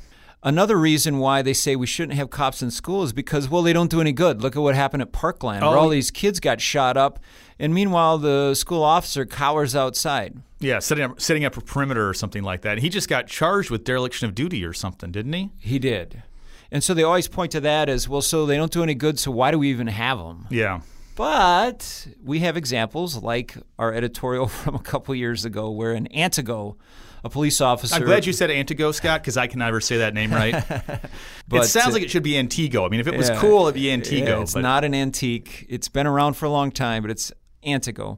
Another 0.43 0.75
reason 0.77 1.19
why 1.19 1.43
they 1.43 1.53
say 1.53 1.75
we 1.75 1.85
shouldn't 1.85 2.17
have 2.17 2.31
cops 2.31 2.63
in 2.63 2.71
school 2.71 3.03
is 3.03 3.13
because, 3.13 3.47
well, 3.47 3.61
they 3.61 3.73
don't 3.73 3.91
do 3.91 4.01
any 4.01 4.11
good. 4.11 4.41
Look 4.41 4.55
at 4.55 4.61
what 4.61 4.73
happened 4.73 5.03
at 5.03 5.11
Parkland, 5.11 5.61
where 5.61 5.77
oh, 5.77 5.81
all 5.81 5.89
these 5.89 6.09
kids 6.09 6.39
got 6.39 6.59
shot 6.59 6.97
up, 6.97 7.19
and 7.59 7.73
meanwhile 7.75 8.17
the 8.17 8.55
school 8.55 8.81
officer 8.81 9.23
cowers 9.25 9.75
outside. 9.75 10.37
Yeah, 10.59 10.79
setting 10.79 11.03
up 11.03 11.21
setting 11.21 11.45
up 11.45 11.57
a 11.57 11.61
perimeter 11.61 12.09
or 12.09 12.15
something 12.15 12.43
like 12.43 12.61
that. 12.61 12.79
He 12.79 12.89
just 12.89 13.07
got 13.07 13.27
charged 13.27 13.69
with 13.69 13.83
dereliction 13.83 14.27
of 14.27 14.35
duty 14.35 14.65
or 14.65 14.73
something, 14.73 15.11
didn't 15.11 15.33
he? 15.33 15.51
He 15.59 15.77
did. 15.77 16.23
And 16.71 16.83
so 16.83 16.93
they 16.93 17.03
always 17.03 17.27
point 17.27 17.51
to 17.51 17.59
that 17.61 17.89
as 17.89 18.07
well. 18.07 18.21
So 18.21 18.45
they 18.45 18.57
don't 18.57 18.71
do 18.71 18.81
any 18.81 18.95
good. 18.95 19.19
So 19.19 19.29
why 19.29 19.51
do 19.51 19.59
we 19.59 19.69
even 19.69 19.87
have 19.87 20.17
them? 20.17 20.47
Yeah. 20.49 20.81
But 21.15 22.07
we 22.23 22.39
have 22.39 22.55
examples 22.55 23.21
like 23.21 23.57
our 23.77 23.93
editorial 23.93 24.47
from 24.47 24.75
a 24.75 24.79
couple 24.79 25.13
years 25.13 25.45
ago 25.45 25.69
where 25.69 25.93
in 25.93 26.07
Antigo, 26.07 26.77
a 27.23 27.29
police 27.29 27.61
officer. 27.61 27.95
I'm 27.95 28.03
glad 28.03 28.25
you 28.25 28.33
said 28.33 28.49
Antigo, 28.49 28.93
Scott, 28.93 29.21
because 29.21 29.37
I 29.37 29.47
can 29.47 29.59
never 29.59 29.79
say 29.79 29.97
that 29.97 30.13
name 30.13 30.31
right. 30.31 30.53
but, 31.47 31.63
it 31.63 31.65
sounds 31.65 31.93
like 31.93 32.03
it 32.03 32.09
should 32.09 32.23
be 32.23 32.33
Antigo. 32.33 32.85
I 32.85 32.89
mean, 32.89 32.99
if 32.99 33.07
it 33.07 33.15
was 33.15 33.29
yeah, 33.29 33.39
cool, 33.39 33.63
it'd 33.67 33.75
be 33.75 33.83
Antigo. 33.83 34.27
Yeah, 34.27 34.41
it's 34.41 34.53
but. 34.53 34.61
not 34.61 34.83
an 34.83 34.93
antique. 34.93 35.65
It's 35.69 35.87
been 35.87 36.07
around 36.07 36.33
for 36.33 36.45
a 36.45 36.49
long 36.49 36.71
time, 36.71 37.03
but 37.03 37.11
it's 37.11 37.31
Antigo. 37.65 38.17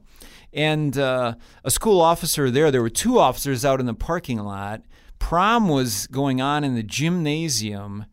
And 0.52 0.96
uh, 0.96 1.34
a 1.64 1.70
school 1.70 2.00
officer 2.00 2.50
there, 2.50 2.70
there 2.70 2.82
were 2.82 2.90
two 2.90 3.18
officers 3.18 3.64
out 3.64 3.80
in 3.80 3.86
the 3.86 3.94
parking 3.94 4.38
lot. 4.38 4.82
Prom 5.18 5.68
was 5.68 6.06
going 6.08 6.40
on 6.40 6.64
in 6.64 6.74
the 6.74 6.82
gymnasium 6.82 8.06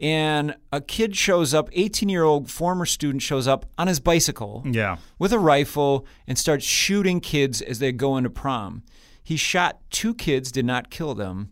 and 0.00 0.54
a 0.72 0.80
kid 0.80 1.16
shows 1.16 1.52
up 1.52 1.68
18 1.72 2.08
year 2.08 2.22
old 2.22 2.50
former 2.50 2.86
student 2.86 3.22
shows 3.22 3.48
up 3.48 3.66
on 3.76 3.88
his 3.88 3.98
bicycle 4.00 4.62
yeah. 4.64 4.96
with 5.18 5.32
a 5.32 5.38
rifle 5.38 6.06
and 6.26 6.38
starts 6.38 6.64
shooting 6.64 7.20
kids 7.20 7.60
as 7.60 7.80
they 7.80 7.90
go 7.90 8.16
into 8.16 8.30
prom 8.30 8.82
he 9.28 9.36
shot 9.36 9.78
two 9.90 10.14
kids 10.14 10.50
did 10.50 10.64
not 10.64 10.88
kill 10.88 11.14
them 11.14 11.50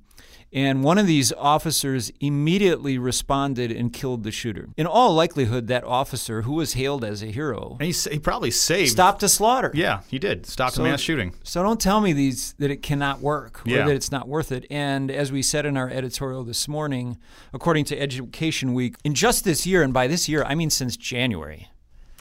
and 0.53 0.83
one 0.83 0.97
of 0.97 1.07
these 1.07 1.35
officers 1.35 2.11
immediately 2.19 2.97
responded 2.97 3.71
and 3.71 3.93
killed 3.93 4.23
the 4.23 4.31
shooter. 4.31 4.69
In 4.79 4.87
all 4.87 5.13
likelihood, 5.13 5.67
that 5.67 5.85
officer, 5.85 6.43
who 6.43 6.55
was 6.55 6.73
hailed 6.73 7.05
as 7.05 7.23
a 7.23 7.27
hero, 7.27 7.77
he, 7.79 7.91
he, 7.91 8.19
probably 8.19 8.51
saved, 8.51 8.91
stopped 8.91 9.23
a 9.23 9.29
slaughter. 9.29 9.71
Yeah, 9.75 10.01
he 10.09 10.19
did. 10.19 10.47
Stopped 10.47 10.77
so, 10.77 10.83
a 10.83 10.89
mass 10.89 11.03
shooting. 11.03 11.35
So 11.43 11.63
don't 11.63 11.79
tell 11.79 12.01
me 12.01 12.15
these 12.15 12.55
that 12.55 12.71
it 12.71 12.83
cannot 12.83 13.21
work 13.21 13.67
or 13.67 13.71
yeah. 13.71 13.85
that 13.85 13.95
it's 13.95 14.11
not 14.11 14.29
worth 14.29 14.51
it. 14.51 14.65
And 14.71 15.11
as 15.11 15.31
we 15.31 15.43
said 15.43 15.67
in 15.67 15.77
our 15.77 15.91
editorial 15.91 16.43
this 16.43 16.67
morning, 16.69 17.19
according 17.53 17.85
to 17.87 18.01
Education 18.01 18.73
Week, 18.73 18.97
in 19.05 19.15
just 19.15 19.45
this 19.45 19.67
year, 19.67 19.83
and 19.83 19.93
by 19.93 20.07
this 20.07 20.27
year 20.27 20.43
I 20.45 20.55
mean 20.55 20.71
since 20.71 20.97
January. 20.97 21.69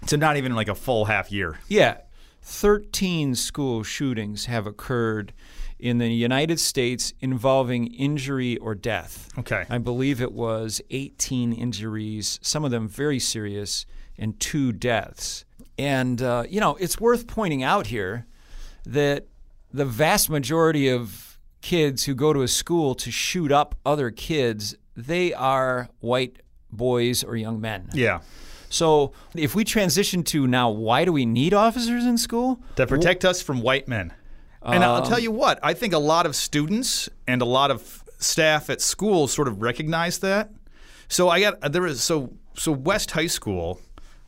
So 0.08 0.18
not 0.18 0.36
even 0.36 0.56
like 0.56 0.68
a 0.68 0.76
full 0.76 1.06
half 1.06 1.32
year. 1.32 1.60
Yeah, 1.70 2.00
13 2.46 3.34
school 3.34 3.82
shootings 3.82 4.46
have 4.46 4.68
occurred 4.68 5.34
in 5.80 5.98
the 5.98 6.14
United 6.14 6.60
States 6.60 7.12
involving 7.20 7.88
injury 7.88 8.56
or 8.58 8.76
death. 8.76 9.30
Okay. 9.40 9.66
I 9.68 9.80
believe 9.80 10.22
it 10.22 10.32
was 10.32 10.80
18 10.92 11.52
injuries, 11.54 12.40
some 12.44 12.64
of 12.64 12.70
them 12.70 12.88
very 12.88 13.18
serious, 13.18 13.88
and 14.16 14.40
two 14.40 14.72
deaths. 14.72 15.44
And, 15.80 16.22
uh, 16.22 16.44
you 16.48 16.60
know, 16.60 16.76
it's 16.76 17.00
worth 17.00 17.26
pointing 17.26 17.64
out 17.64 17.88
here 17.88 18.28
that 18.86 19.26
the 19.74 19.86
vast 19.86 20.30
majority 20.30 20.88
of 20.88 21.40
kids 21.62 22.04
who 22.04 22.14
go 22.14 22.32
to 22.32 22.44
a 22.44 22.48
school 22.48 22.94
to 22.94 23.10
shoot 23.10 23.52
up 23.52 23.74
other 23.84 24.12
kids, 24.12 24.76
they 24.96 25.34
are 25.34 25.90
white 26.00 26.44
boys 26.72 27.24
or 27.24 27.36
young 27.36 27.60
men. 27.60 27.90
Yeah. 27.94 28.20
So 28.76 29.14
if 29.34 29.56
we 29.56 29.64
transition 29.64 30.22
to 30.24 30.48
now, 30.48 30.70
why 30.70 31.06
do 31.06 31.14
we 31.14 31.26
need 31.26 31.54
officers 31.54 32.04
in 32.06 32.18
school? 32.18 32.60
To 32.76 32.86
protect 32.86 33.24
us 33.24 33.42
from 33.42 33.62
white 33.62 33.88
men. 33.88 34.14
And 34.62 34.84
I'll 34.84 35.06
tell 35.06 35.20
you 35.20 35.32
what, 35.32 35.60
I 35.64 35.74
think 35.74 35.94
a 35.94 36.00
lot 36.00 36.26
of 36.26 36.36
students 36.36 37.08
and 37.26 37.42
a 37.42 37.46
lot 37.46 37.72
of 37.72 38.04
staff 38.18 38.70
at 38.70 38.82
schools 38.82 39.32
sort 39.32 39.48
of 39.48 39.62
recognize 39.62 40.20
that. 40.20 40.50
So 41.08 41.30
I 41.30 41.40
got 41.40 41.72
there 41.72 41.84
was 41.84 42.02
so 42.02 42.34
so 42.56 42.72
West 42.72 43.12
High 43.12 43.28
School. 43.28 43.80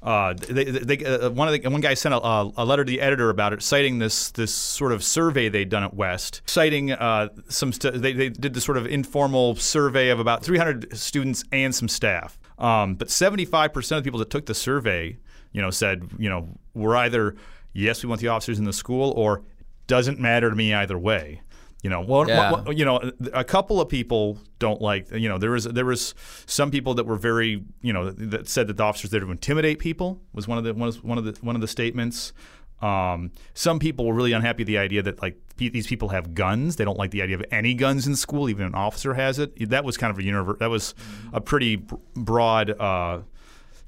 Uh, 0.01 0.33
they, 0.33 0.63
they, 0.65 1.03
uh, 1.03 1.29
one 1.31 1.47
of 1.47 1.60
the, 1.60 1.69
one 1.69 1.81
guy 1.81 1.95
sent 1.95 2.13
a, 2.13 2.17
a, 2.17 2.65
letter 2.65 2.86
to 2.86 2.89
the 2.89 3.01
editor 3.01 3.29
about 3.29 3.51
it, 3.51 3.63
citing 3.63 3.97
this 3.97 4.29
this 4.31 4.53
sort 4.53 4.91
of 4.91 5.03
survey 5.03 5.49
they'd 5.49 5.69
done 5.69 5.83
at 5.83 5.93
West, 5.93 6.41
citing 6.45 6.91
uh, 6.91 7.29
some. 7.49 7.73
St- 7.73 7.99
they, 7.99 8.13
they 8.13 8.29
did 8.29 8.53
this 8.53 8.63
sort 8.63 8.77
of 8.77 8.86
informal 8.86 9.55
survey 9.55 10.10
of 10.10 10.19
about 10.19 10.43
300 10.43 10.95
students 10.95 11.43
and 11.51 11.73
some 11.73 11.88
staff. 11.88 12.38
Um, 12.60 12.95
but 12.95 13.10
75 13.10 13.73
percent 13.73 13.97
of 13.97 14.03
the 14.03 14.07
people 14.07 14.19
that 14.19 14.29
took 14.29 14.45
the 14.45 14.55
survey, 14.55 15.17
you 15.51 15.62
know, 15.62 15.71
said, 15.71 16.07
you 16.19 16.29
know, 16.29 16.47
we're 16.75 16.95
either 16.95 17.36
yes, 17.73 18.03
we 18.03 18.10
want 18.10 18.21
the 18.21 18.27
officers 18.27 18.60
in 18.60 18.65
the 18.65 18.73
school, 18.73 19.12
or 19.12 19.43
doesn't 19.88 20.19
matter 20.19 20.49
to 20.49 20.55
me 20.55 20.73
either 20.73 20.97
way. 20.97 21.41
You 21.83 21.91
know, 21.91 22.01
well, 22.01 22.27
yeah. 22.27 22.69
you 22.71 22.83
know, 22.83 22.99
a 23.33 23.43
couple 23.43 23.79
of 23.79 23.87
people 23.87 24.39
don't 24.57 24.81
like. 24.81 25.11
You 25.11 25.29
know, 25.29 25.37
there 25.37 25.51
was 25.51 25.65
there 25.65 25.85
was 25.85 26.15
some 26.47 26.71
people 26.71 26.95
that 26.95 27.05
were 27.05 27.15
very, 27.15 27.63
you 27.81 27.93
know, 27.93 28.09
that 28.09 28.49
said 28.49 28.67
that 28.67 28.77
the 28.77 28.83
officers 28.83 29.11
there 29.11 29.19
to 29.19 29.29
intimidate 29.29 29.77
people 29.77 30.19
was 30.33 30.47
one 30.47 30.57
of 30.57 30.63
the 30.63 30.73
one 30.73 30.89
of, 30.89 31.03
one 31.03 31.17
of 31.17 31.25
the 31.25 31.33
one 31.41 31.55
of 31.55 31.61
the 31.61 31.67
statements. 31.67 32.33
Um, 32.81 33.31
some 33.53 33.79
people 33.79 34.05
were 34.05 34.13
really 34.13 34.33
unhappy 34.33 34.61
with 34.61 34.67
the 34.67 34.77
idea 34.77 35.01
that 35.03 35.21
like 35.21 35.39
p- 35.57 35.69
these 35.69 35.87
people 35.87 36.09
have 36.09 36.33
guns. 36.33 36.75
They 36.75 36.85
don't 36.85 36.97
like 36.97 37.11
the 37.11 37.21
idea 37.21 37.35
of 37.35 37.45
any 37.51 37.73
guns 37.73 38.07
in 38.07 38.15
school, 38.15 38.49
even 38.49 38.65
an 38.65 38.75
officer 38.75 39.13
has 39.13 39.39
it. 39.39 39.69
That 39.69 39.83
was 39.83 39.97
kind 39.97 40.11
of 40.11 40.19
a 40.19 40.23
universe. 40.23 40.57
That 40.59 40.69
was 40.69 40.95
a 41.33 41.41
pretty 41.41 41.83
broad. 42.15 42.69
Uh, 42.71 43.21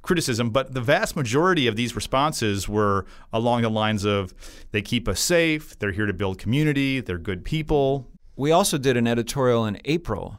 criticism, 0.02 0.50
but 0.50 0.74
the 0.74 0.82
vast 0.82 1.16
majority 1.16 1.68
of 1.68 1.76
these 1.76 1.96
responses 1.96 2.68
were 2.70 3.06
along 3.34 3.62
the 3.62 3.70
lines 3.70 4.06
of 4.06 4.34
they 4.72 4.82
keep 4.82 5.08
us 5.08 5.20
safe, 5.20 5.78
they're 5.80 5.92
here 5.92 6.06
to 6.06 6.14
build 6.14 6.38
community, 6.38 7.02
they're 7.02 7.18
good 7.18 7.44
people. 7.44 8.08
We 8.36 8.52
also 8.52 8.78
did 8.78 8.96
an 8.96 9.08
editorial 9.08 9.66
in 9.66 9.80
April 9.86 10.38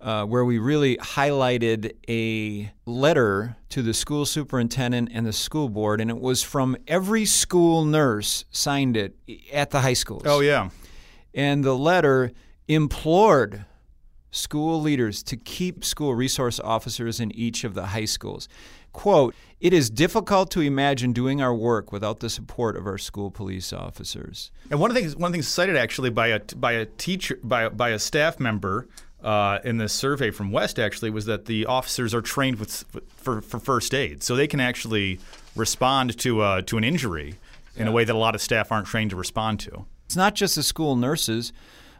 uh, 0.00 0.24
where 0.24 0.44
we 0.44 0.58
really 0.58 0.96
highlighted 0.98 1.92
a 2.08 2.70
letter 2.84 3.56
to 3.70 3.82
the 3.82 3.94
school 3.94 4.26
superintendent 4.26 5.10
and 5.12 5.26
the 5.26 5.32
school 5.32 5.68
board, 5.68 6.00
and 6.00 6.10
it 6.10 6.18
was 6.18 6.42
from 6.42 6.76
every 6.86 7.24
school 7.24 7.84
nurse 7.84 8.44
signed 8.50 8.96
it 8.96 9.16
at 9.52 9.70
the 9.70 9.80
high 9.80 9.94
schools. 9.94 10.22
Oh, 10.26 10.40
yeah. 10.40 10.70
And 11.34 11.64
the 11.64 11.76
letter 11.76 12.32
implored 12.68 13.64
school 14.30 14.80
leaders 14.80 15.22
to 15.22 15.36
keep 15.36 15.84
school 15.84 16.14
resource 16.14 16.60
officers 16.60 17.20
in 17.20 17.32
each 17.32 17.64
of 17.64 17.74
the 17.74 17.86
high 17.86 18.04
schools. 18.04 18.48
Quote, 18.96 19.34
it 19.60 19.74
is 19.74 19.90
difficult 19.90 20.50
to 20.52 20.62
imagine 20.62 21.12
doing 21.12 21.42
our 21.42 21.54
work 21.54 21.92
without 21.92 22.20
the 22.20 22.30
support 22.30 22.78
of 22.78 22.86
our 22.86 22.96
school 22.96 23.30
police 23.30 23.70
officers. 23.70 24.50
And 24.70 24.80
one 24.80 24.90
of 24.90 24.94
the 24.94 25.02
things, 25.02 25.14
one 25.14 25.28
of 25.28 25.32
the 25.32 25.36
things 25.36 25.48
cited 25.48 25.76
actually 25.76 26.08
by 26.08 26.28
a 26.28 26.40
by 26.56 26.72
a 26.72 26.86
teacher 26.86 27.38
by 27.44 27.68
by 27.68 27.90
a 27.90 27.98
staff 27.98 28.40
member 28.40 28.88
uh, 29.22 29.58
in 29.64 29.76
this 29.76 29.92
survey 29.92 30.30
from 30.30 30.50
West 30.50 30.78
actually 30.78 31.10
was 31.10 31.26
that 31.26 31.44
the 31.44 31.66
officers 31.66 32.14
are 32.14 32.22
trained 32.22 32.58
with 32.58 32.86
for, 33.16 33.42
for 33.42 33.60
first 33.60 33.92
aid, 33.92 34.22
so 34.22 34.34
they 34.34 34.46
can 34.46 34.60
actually 34.60 35.20
respond 35.54 36.18
to 36.20 36.40
uh, 36.40 36.62
to 36.62 36.78
an 36.78 36.84
injury 36.84 37.34
in 37.76 37.84
yeah. 37.84 37.90
a 37.90 37.92
way 37.92 38.02
that 38.02 38.14
a 38.14 38.18
lot 38.18 38.34
of 38.34 38.40
staff 38.40 38.72
aren't 38.72 38.86
trained 38.86 39.10
to 39.10 39.16
respond 39.16 39.60
to. 39.60 39.84
It's 40.06 40.16
not 40.16 40.34
just 40.34 40.54
the 40.54 40.62
school 40.62 40.96
nurses. 40.96 41.52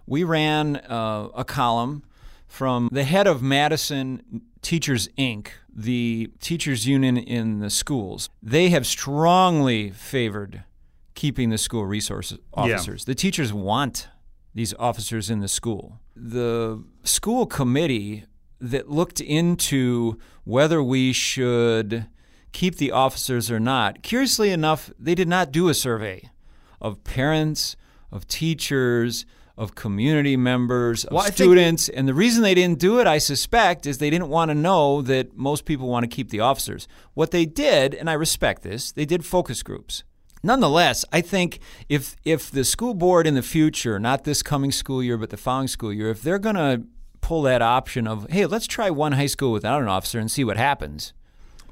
We 0.07 0.25
ran 0.25 0.77
uh, 0.77 1.29
a 1.35 1.45
column 1.45 2.05
from 2.47 2.89
the 2.93 3.05
head 3.05 3.27
of 3.27 3.43
Madison 3.43 4.43
Teachers 4.63 5.09
Inc., 5.19 5.49
the 5.75 6.31
teachers 6.41 6.87
union 6.87 7.17
in 7.17 7.61
the 7.61 7.71
schools. 7.71 8.31
They 8.43 8.71
have 8.71 8.87
strongly 8.87 9.91
favored 9.91 10.65
keeping 11.15 11.51
the 11.51 11.59
school 11.59 11.85
resource 11.87 12.37
officers. 12.55 13.03
Yeah. 13.03 13.13
The 13.13 13.15
teachers 13.15 13.53
want 13.53 14.09
these 14.55 14.75
officers 14.79 15.29
in 15.31 15.41
the 15.41 15.49
school. 15.49 16.01
The 16.15 16.83
school 17.05 17.47
committee 17.47 18.25
that 18.61 18.89
looked 18.89 19.21
into 19.21 20.19
whether 20.45 20.83
we 20.83 21.13
should 21.13 22.07
keep 22.53 22.77
the 22.77 22.91
officers 22.91 23.51
or 23.51 23.61
not, 23.61 24.03
curiously 24.03 24.51
enough, 24.51 24.91
they 24.99 25.15
did 25.15 25.29
not 25.29 25.53
do 25.53 25.69
a 25.69 25.75
survey 25.75 26.31
of 26.81 27.05
parents, 27.05 27.77
of 28.11 28.27
teachers, 28.27 29.27
of 29.57 29.75
community 29.75 30.37
members, 30.37 31.05
of 31.05 31.13
well, 31.13 31.25
students. 31.25 31.89
and 31.89 32.07
the 32.07 32.15
reason 32.15 32.43
they 32.43 32.55
didn't 32.55 32.79
do 32.79 33.01
it, 33.01 33.07
I 33.07 33.19
suspect, 33.19 33.87
is 33.87 33.99
they 33.99 34.11
didn't 34.11 34.29
want 34.29 34.51
to 34.51 34.55
know 34.55 35.01
that 35.03 35.37
most 35.37 35.65
people 35.65 35.89
want 35.89 36.05
to 36.05 36.15
keep 36.15 36.31
the 36.31 36.41
officers. 36.41 36.87
What 37.15 37.31
they 37.31 37.47
did, 37.47 37.95
and 37.95 38.11
I 38.11 38.13
respect 38.13 38.63
this, 38.63 38.93
they 38.93 39.07
did 39.07 39.25
focus 39.25 39.63
groups. 39.63 40.05
Nonetheless, 40.43 41.05
I 41.13 41.23
think 41.23 41.59
if 41.89 42.17
if 42.25 42.51
the 42.51 42.65
school 42.65 42.95
board 42.95 43.27
in 43.27 43.35
the 43.35 43.43
future, 43.43 43.99
not 43.99 44.25
this 44.25 44.43
coming 44.43 44.71
school 44.71 45.03
year, 45.03 45.17
but 45.17 45.31
the 45.31 45.37
following 45.37 45.69
school 45.69 45.93
year, 45.93 46.11
if 46.11 46.23
they're 46.23 46.39
going 46.39 46.57
to 46.57 46.85
pull 47.21 47.43
that 47.43 47.63
option 47.63 48.07
of, 48.07 48.31
hey, 48.31 48.47
let's 48.47 48.67
try 48.67 48.91
one 48.91 49.13
high 49.13 49.27
school 49.27 49.51
without 49.51 49.83
an 49.83 49.89
officer 49.89 50.21
and 50.21 50.31
see 50.31 50.45
what 50.45 50.57
happens, 50.57 51.13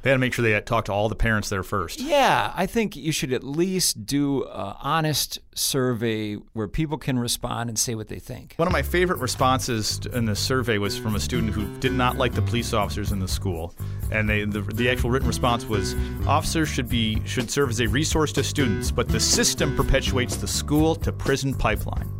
they 0.04 0.10
had 0.10 0.16
to 0.16 0.18
make 0.18 0.34
sure 0.34 0.42
they 0.42 0.60
talk 0.60 0.84
to 0.84 0.92
all 0.92 1.08
the 1.08 1.14
parents 1.14 1.48
there 1.48 1.62
first. 1.62 1.98
Yeah, 1.98 2.52
I 2.54 2.66
think 2.66 2.94
you 2.94 3.10
should 3.10 3.32
at 3.32 3.42
least 3.42 4.04
do 4.04 4.44
an 4.44 4.74
honest 4.82 5.38
survey 5.54 6.34
where 6.34 6.68
people 6.68 6.98
can 6.98 7.18
respond 7.18 7.70
and 7.70 7.78
say 7.78 7.94
what 7.94 8.08
they 8.08 8.18
think. 8.18 8.52
One 8.58 8.68
of 8.68 8.72
my 8.72 8.82
favorite 8.82 9.18
responses 9.18 9.98
in 10.12 10.26
the 10.26 10.36
survey 10.36 10.76
was 10.76 10.98
from 10.98 11.14
a 11.14 11.20
student 11.20 11.54
who 11.54 11.74
did 11.78 11.92
not 11.92 12.18
like 12.18 12.34
the 12.34 12.42
police 12.42 12.74
officers 12.74 13.12
in 13.12 13.18
the 13.18 13.26
school, 13.26 13.74
and 14.12 14.28
they, 14.28 14.44
the, 14.44 14.60
the 14.60 14.90
actual 14.90 15.10
written 15.10 15.26
response 15.26 15.64
was: 15.64 15.94
officers 16.26 16.68
should 16.68 16.90
be 16.90 17.22
should 17.24 17.50
serve 17.50 17.70
as 17.70 17.80
a 17.80 17.88
resource 17.88 18.30
to 18.32 18.44
students, 18.44 18.90
but 18.90 19.08
the 19.08 19.20
system 19.20 19.74
perpetuates 19.74 20.36
the 20.36 20.46
school 20.46 20.94
to 20.96 21.12
prison 21.12 21.54
pipeline. 21.54 22.12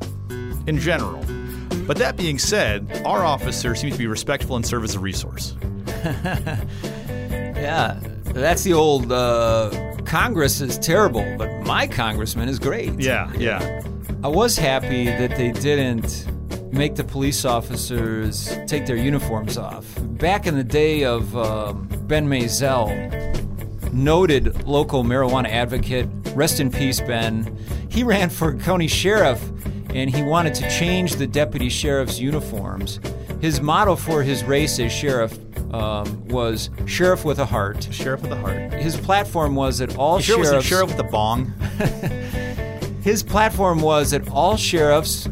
In 0.66 0.78
general. 0.78 1.22
But 1.86 1.98
that 1.98 2.16
being 2.16 2.38
said, 2.38 3.02
our 3.04 3.26
officer 3.26 3.74
seems 3.74 3.92
to 3.92 3.98
be 3.98 4.06
respectful 4.06 4.56
and 4.56 4.66
serve 4.66 4.84
as 4.84 4.94
a 4.94 5.00
resource. 5.00 5.54
Yeah, 7.64 7.98
that's 8.24 8.62
the 8.62 8.74
old 8.74 9.11
uh, 9.11 9.70
Congress 10.05 10.61
is 10.61 10.77
terrible, 10.79 11.24
but 11.38 11.62
my 11.62 11.87
congressman 11.87 12.46
is 12.50 12.59
great. 12.59 13.00
Yeah, 13.00 13.33
yeah. 13.38 13.83
I 14.22 14.29
was 14.29 14.59
happy 14.59 15.07
that 15.07 15.38
they 15.38 15.50
didn't 15.50 16.27
make 16.74 16.94
the 16.96 17.05
police 17.05 17.46
officers 17.46 18.55
take 18.66 18.85
their 18.85 18.98
uniforms 18.98 19.57
off. 19.57 19.87
Back 19.98 20.46
in 20.46 20.57
the 20.57 20.64
day 20.64 21.05
of 21.05 21.35
um, 21.38 21.88
Ben 22.03 22.29
Masel, 22.29 22.90
noted 23.94 24.66
local 24.66 25.03
marijuana 25.03 25.48
advocate, 25.48 26.07
rest 26.35 26.61
in 26.61 26.70
peace, 26.70 27.00
Ben, 27.00 27.57
he 27.88 28.03
ran 28.12 28.29
for 28.29 28.59
county 28.59 28.88
sheriff 28.88 29.42
and 29.88 30.14
he 30.14 30.22
wanted 30.22 30.55
to 30.57 30.68
change 30.68 31.16
the 31.16 31.27
deputy 31.27 31.70
sheriff's 31.70 32.18
uniforms. 32.18 33.00
His 33.40 33.62
motto 33.62 33.96
for 33.96 34.22
his 34.22 34.44
race 34.44 34.79
as 34.79 34.92
sheriff 34.92 35.38
um, 35.74 36.28
was 36.28 36.70
sheriff 36.87 37.24
with 37.24 37.40
a 37.40 37.44
heart. 37.44 37.88
Sheriff 37.90 38.22
with 38.22 38.30
a 38.30 38.37
heart. 38.37 38.72
His 38.74 38.96
platform 38.96 39.56
was 39.56 39.78
that 39.78 39.96
all 39.96 40.20
sure 40.20 40.37
sheriffs. 40.44 40.56
Was 40.56 40.64
sheriff 40.64 40.88
with 40.90 41.00
a 41.00 41.10
bong. 41.10 41.46
his 43.02 43.24
platform 43.24 43.80
was 43.80 44.12
that 44.12 44.28
all 44.30 44.56
sheriffs 44.56 45.28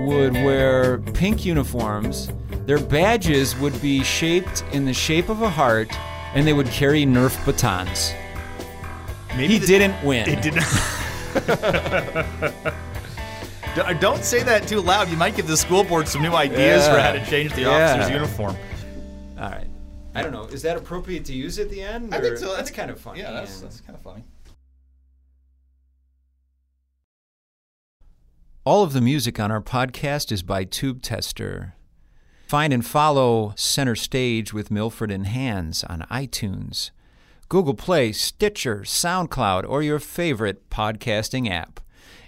would 0.00 0.34
wear 0.34 0.98
pink 1.14 1.44
uniforms. 1.44 2.30
Their 2.66 2.80
badges 2.80 3.56
would 3.56 3.80
be 3.80 4.02
shaped 4.02 4.64
in 4.72 4.84
the 4.86 4.92
shape 4.92 5.28
of 5.28 5.42
a 5.42 5.48
heart, 5.48 5.88
and 6.34 6.44
they 6.46 6.52
would 6.52 6.66
carry 6.66 7.04
Nerf 7.04 7.44
batons. 7.46 8.12
Maybe 9.36 9.54
he 9.54 9.58
the, 9.60 9.66
didn't 9.66 10.04
win. 10.04 10.28
He 10.28 10.34
did 10.34 10.56
not. 10.56 10.64
Don't 14.00 14.24
say 14.24 14.42
that 14.42 14.66
too 14.66 14.80
loud. 14.80 15.08
You 15.10 15.16
might 15.16 15.36
give 15.36 15.46
the 15.46 15.56
school 15.56 15.84
board 15.84 16.08
some 16.08 16.22
new 16.22 16.32
ideas 16.32 16.86
yeah. 16.86 16.94
for 16.94 17.00
how 17.00 17.12
to 17.12 17.24
change 17.30 17.52
the 17.52 17.60
yeah. 17.62 17.92
officer's 17.92 18.10
uniform. 18.10 18.56
All 19.38 19.50
right. 19.50 19.68
I 20.16 20.22
don't 20.22 20.32
know. 20.32 20.44
Is 20.44 20.62
that 20.62 20.76
appropriate 20.76 21.24
to 21.26 21.34
use 21.34 21.58
at 21.58 21.68
the 21.68 21.82
end? 21.82 22.14
I 22.14 22.20
think 22.20 22.38
so. 22.38 22.56
That's 22.56 22.70
kind 22.70 22.90
of 22.90 22.98
funny. 22.98 23.20
Yeah, 23.20 23.32
that's, 23.32 23.60
that's 23.60 23.80
kind 23.82 23.96
of 23.96 24.02
funny. 24.02 24.24
All 28.64 28.82
of 28.82 28.94
the 28.94 29.00
music 29.00 29.38
on 29.38 29.52
our 29.52 29.60
podcast 29.60 30.32
is 30.32 30.42
by 30.42 30.64
Tube 30.64 31.02
Tester. 31.02 31.74
Find 32.48 32.72
and 32.72 32.84
follow 32.84 33.52
Center 33.56 33.94
Stage 33.94 34.52
with 34.52 34.70
Milfred 34.70 35.12
and 35.12 35.26
Hands 35.26 35.84
on 35.84 36.00
iTunes, 36.10 36.90
Google 37.48 37.74
Play, 37.74 38.12
Stitcher, 38.12 38.80
SoundCloud, 38.80 39.68
or 39.68 39.82
your 39.82 39.98
favorite 39.98 40.70
podcasting 40.70 41.50
app. 41.50 41.80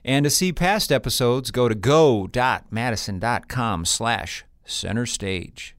And 0.05 0.25
to 0.25 0.31
see 0.31 0.53
past 0.53 0.93
episodes, 0.93 1.51
go 1.51 1.69
to 1.69 1.75
go.madison.com 1.75 3.85
slash 3.85 4.45
center 4.65 5.07
stage. 5.07 5.75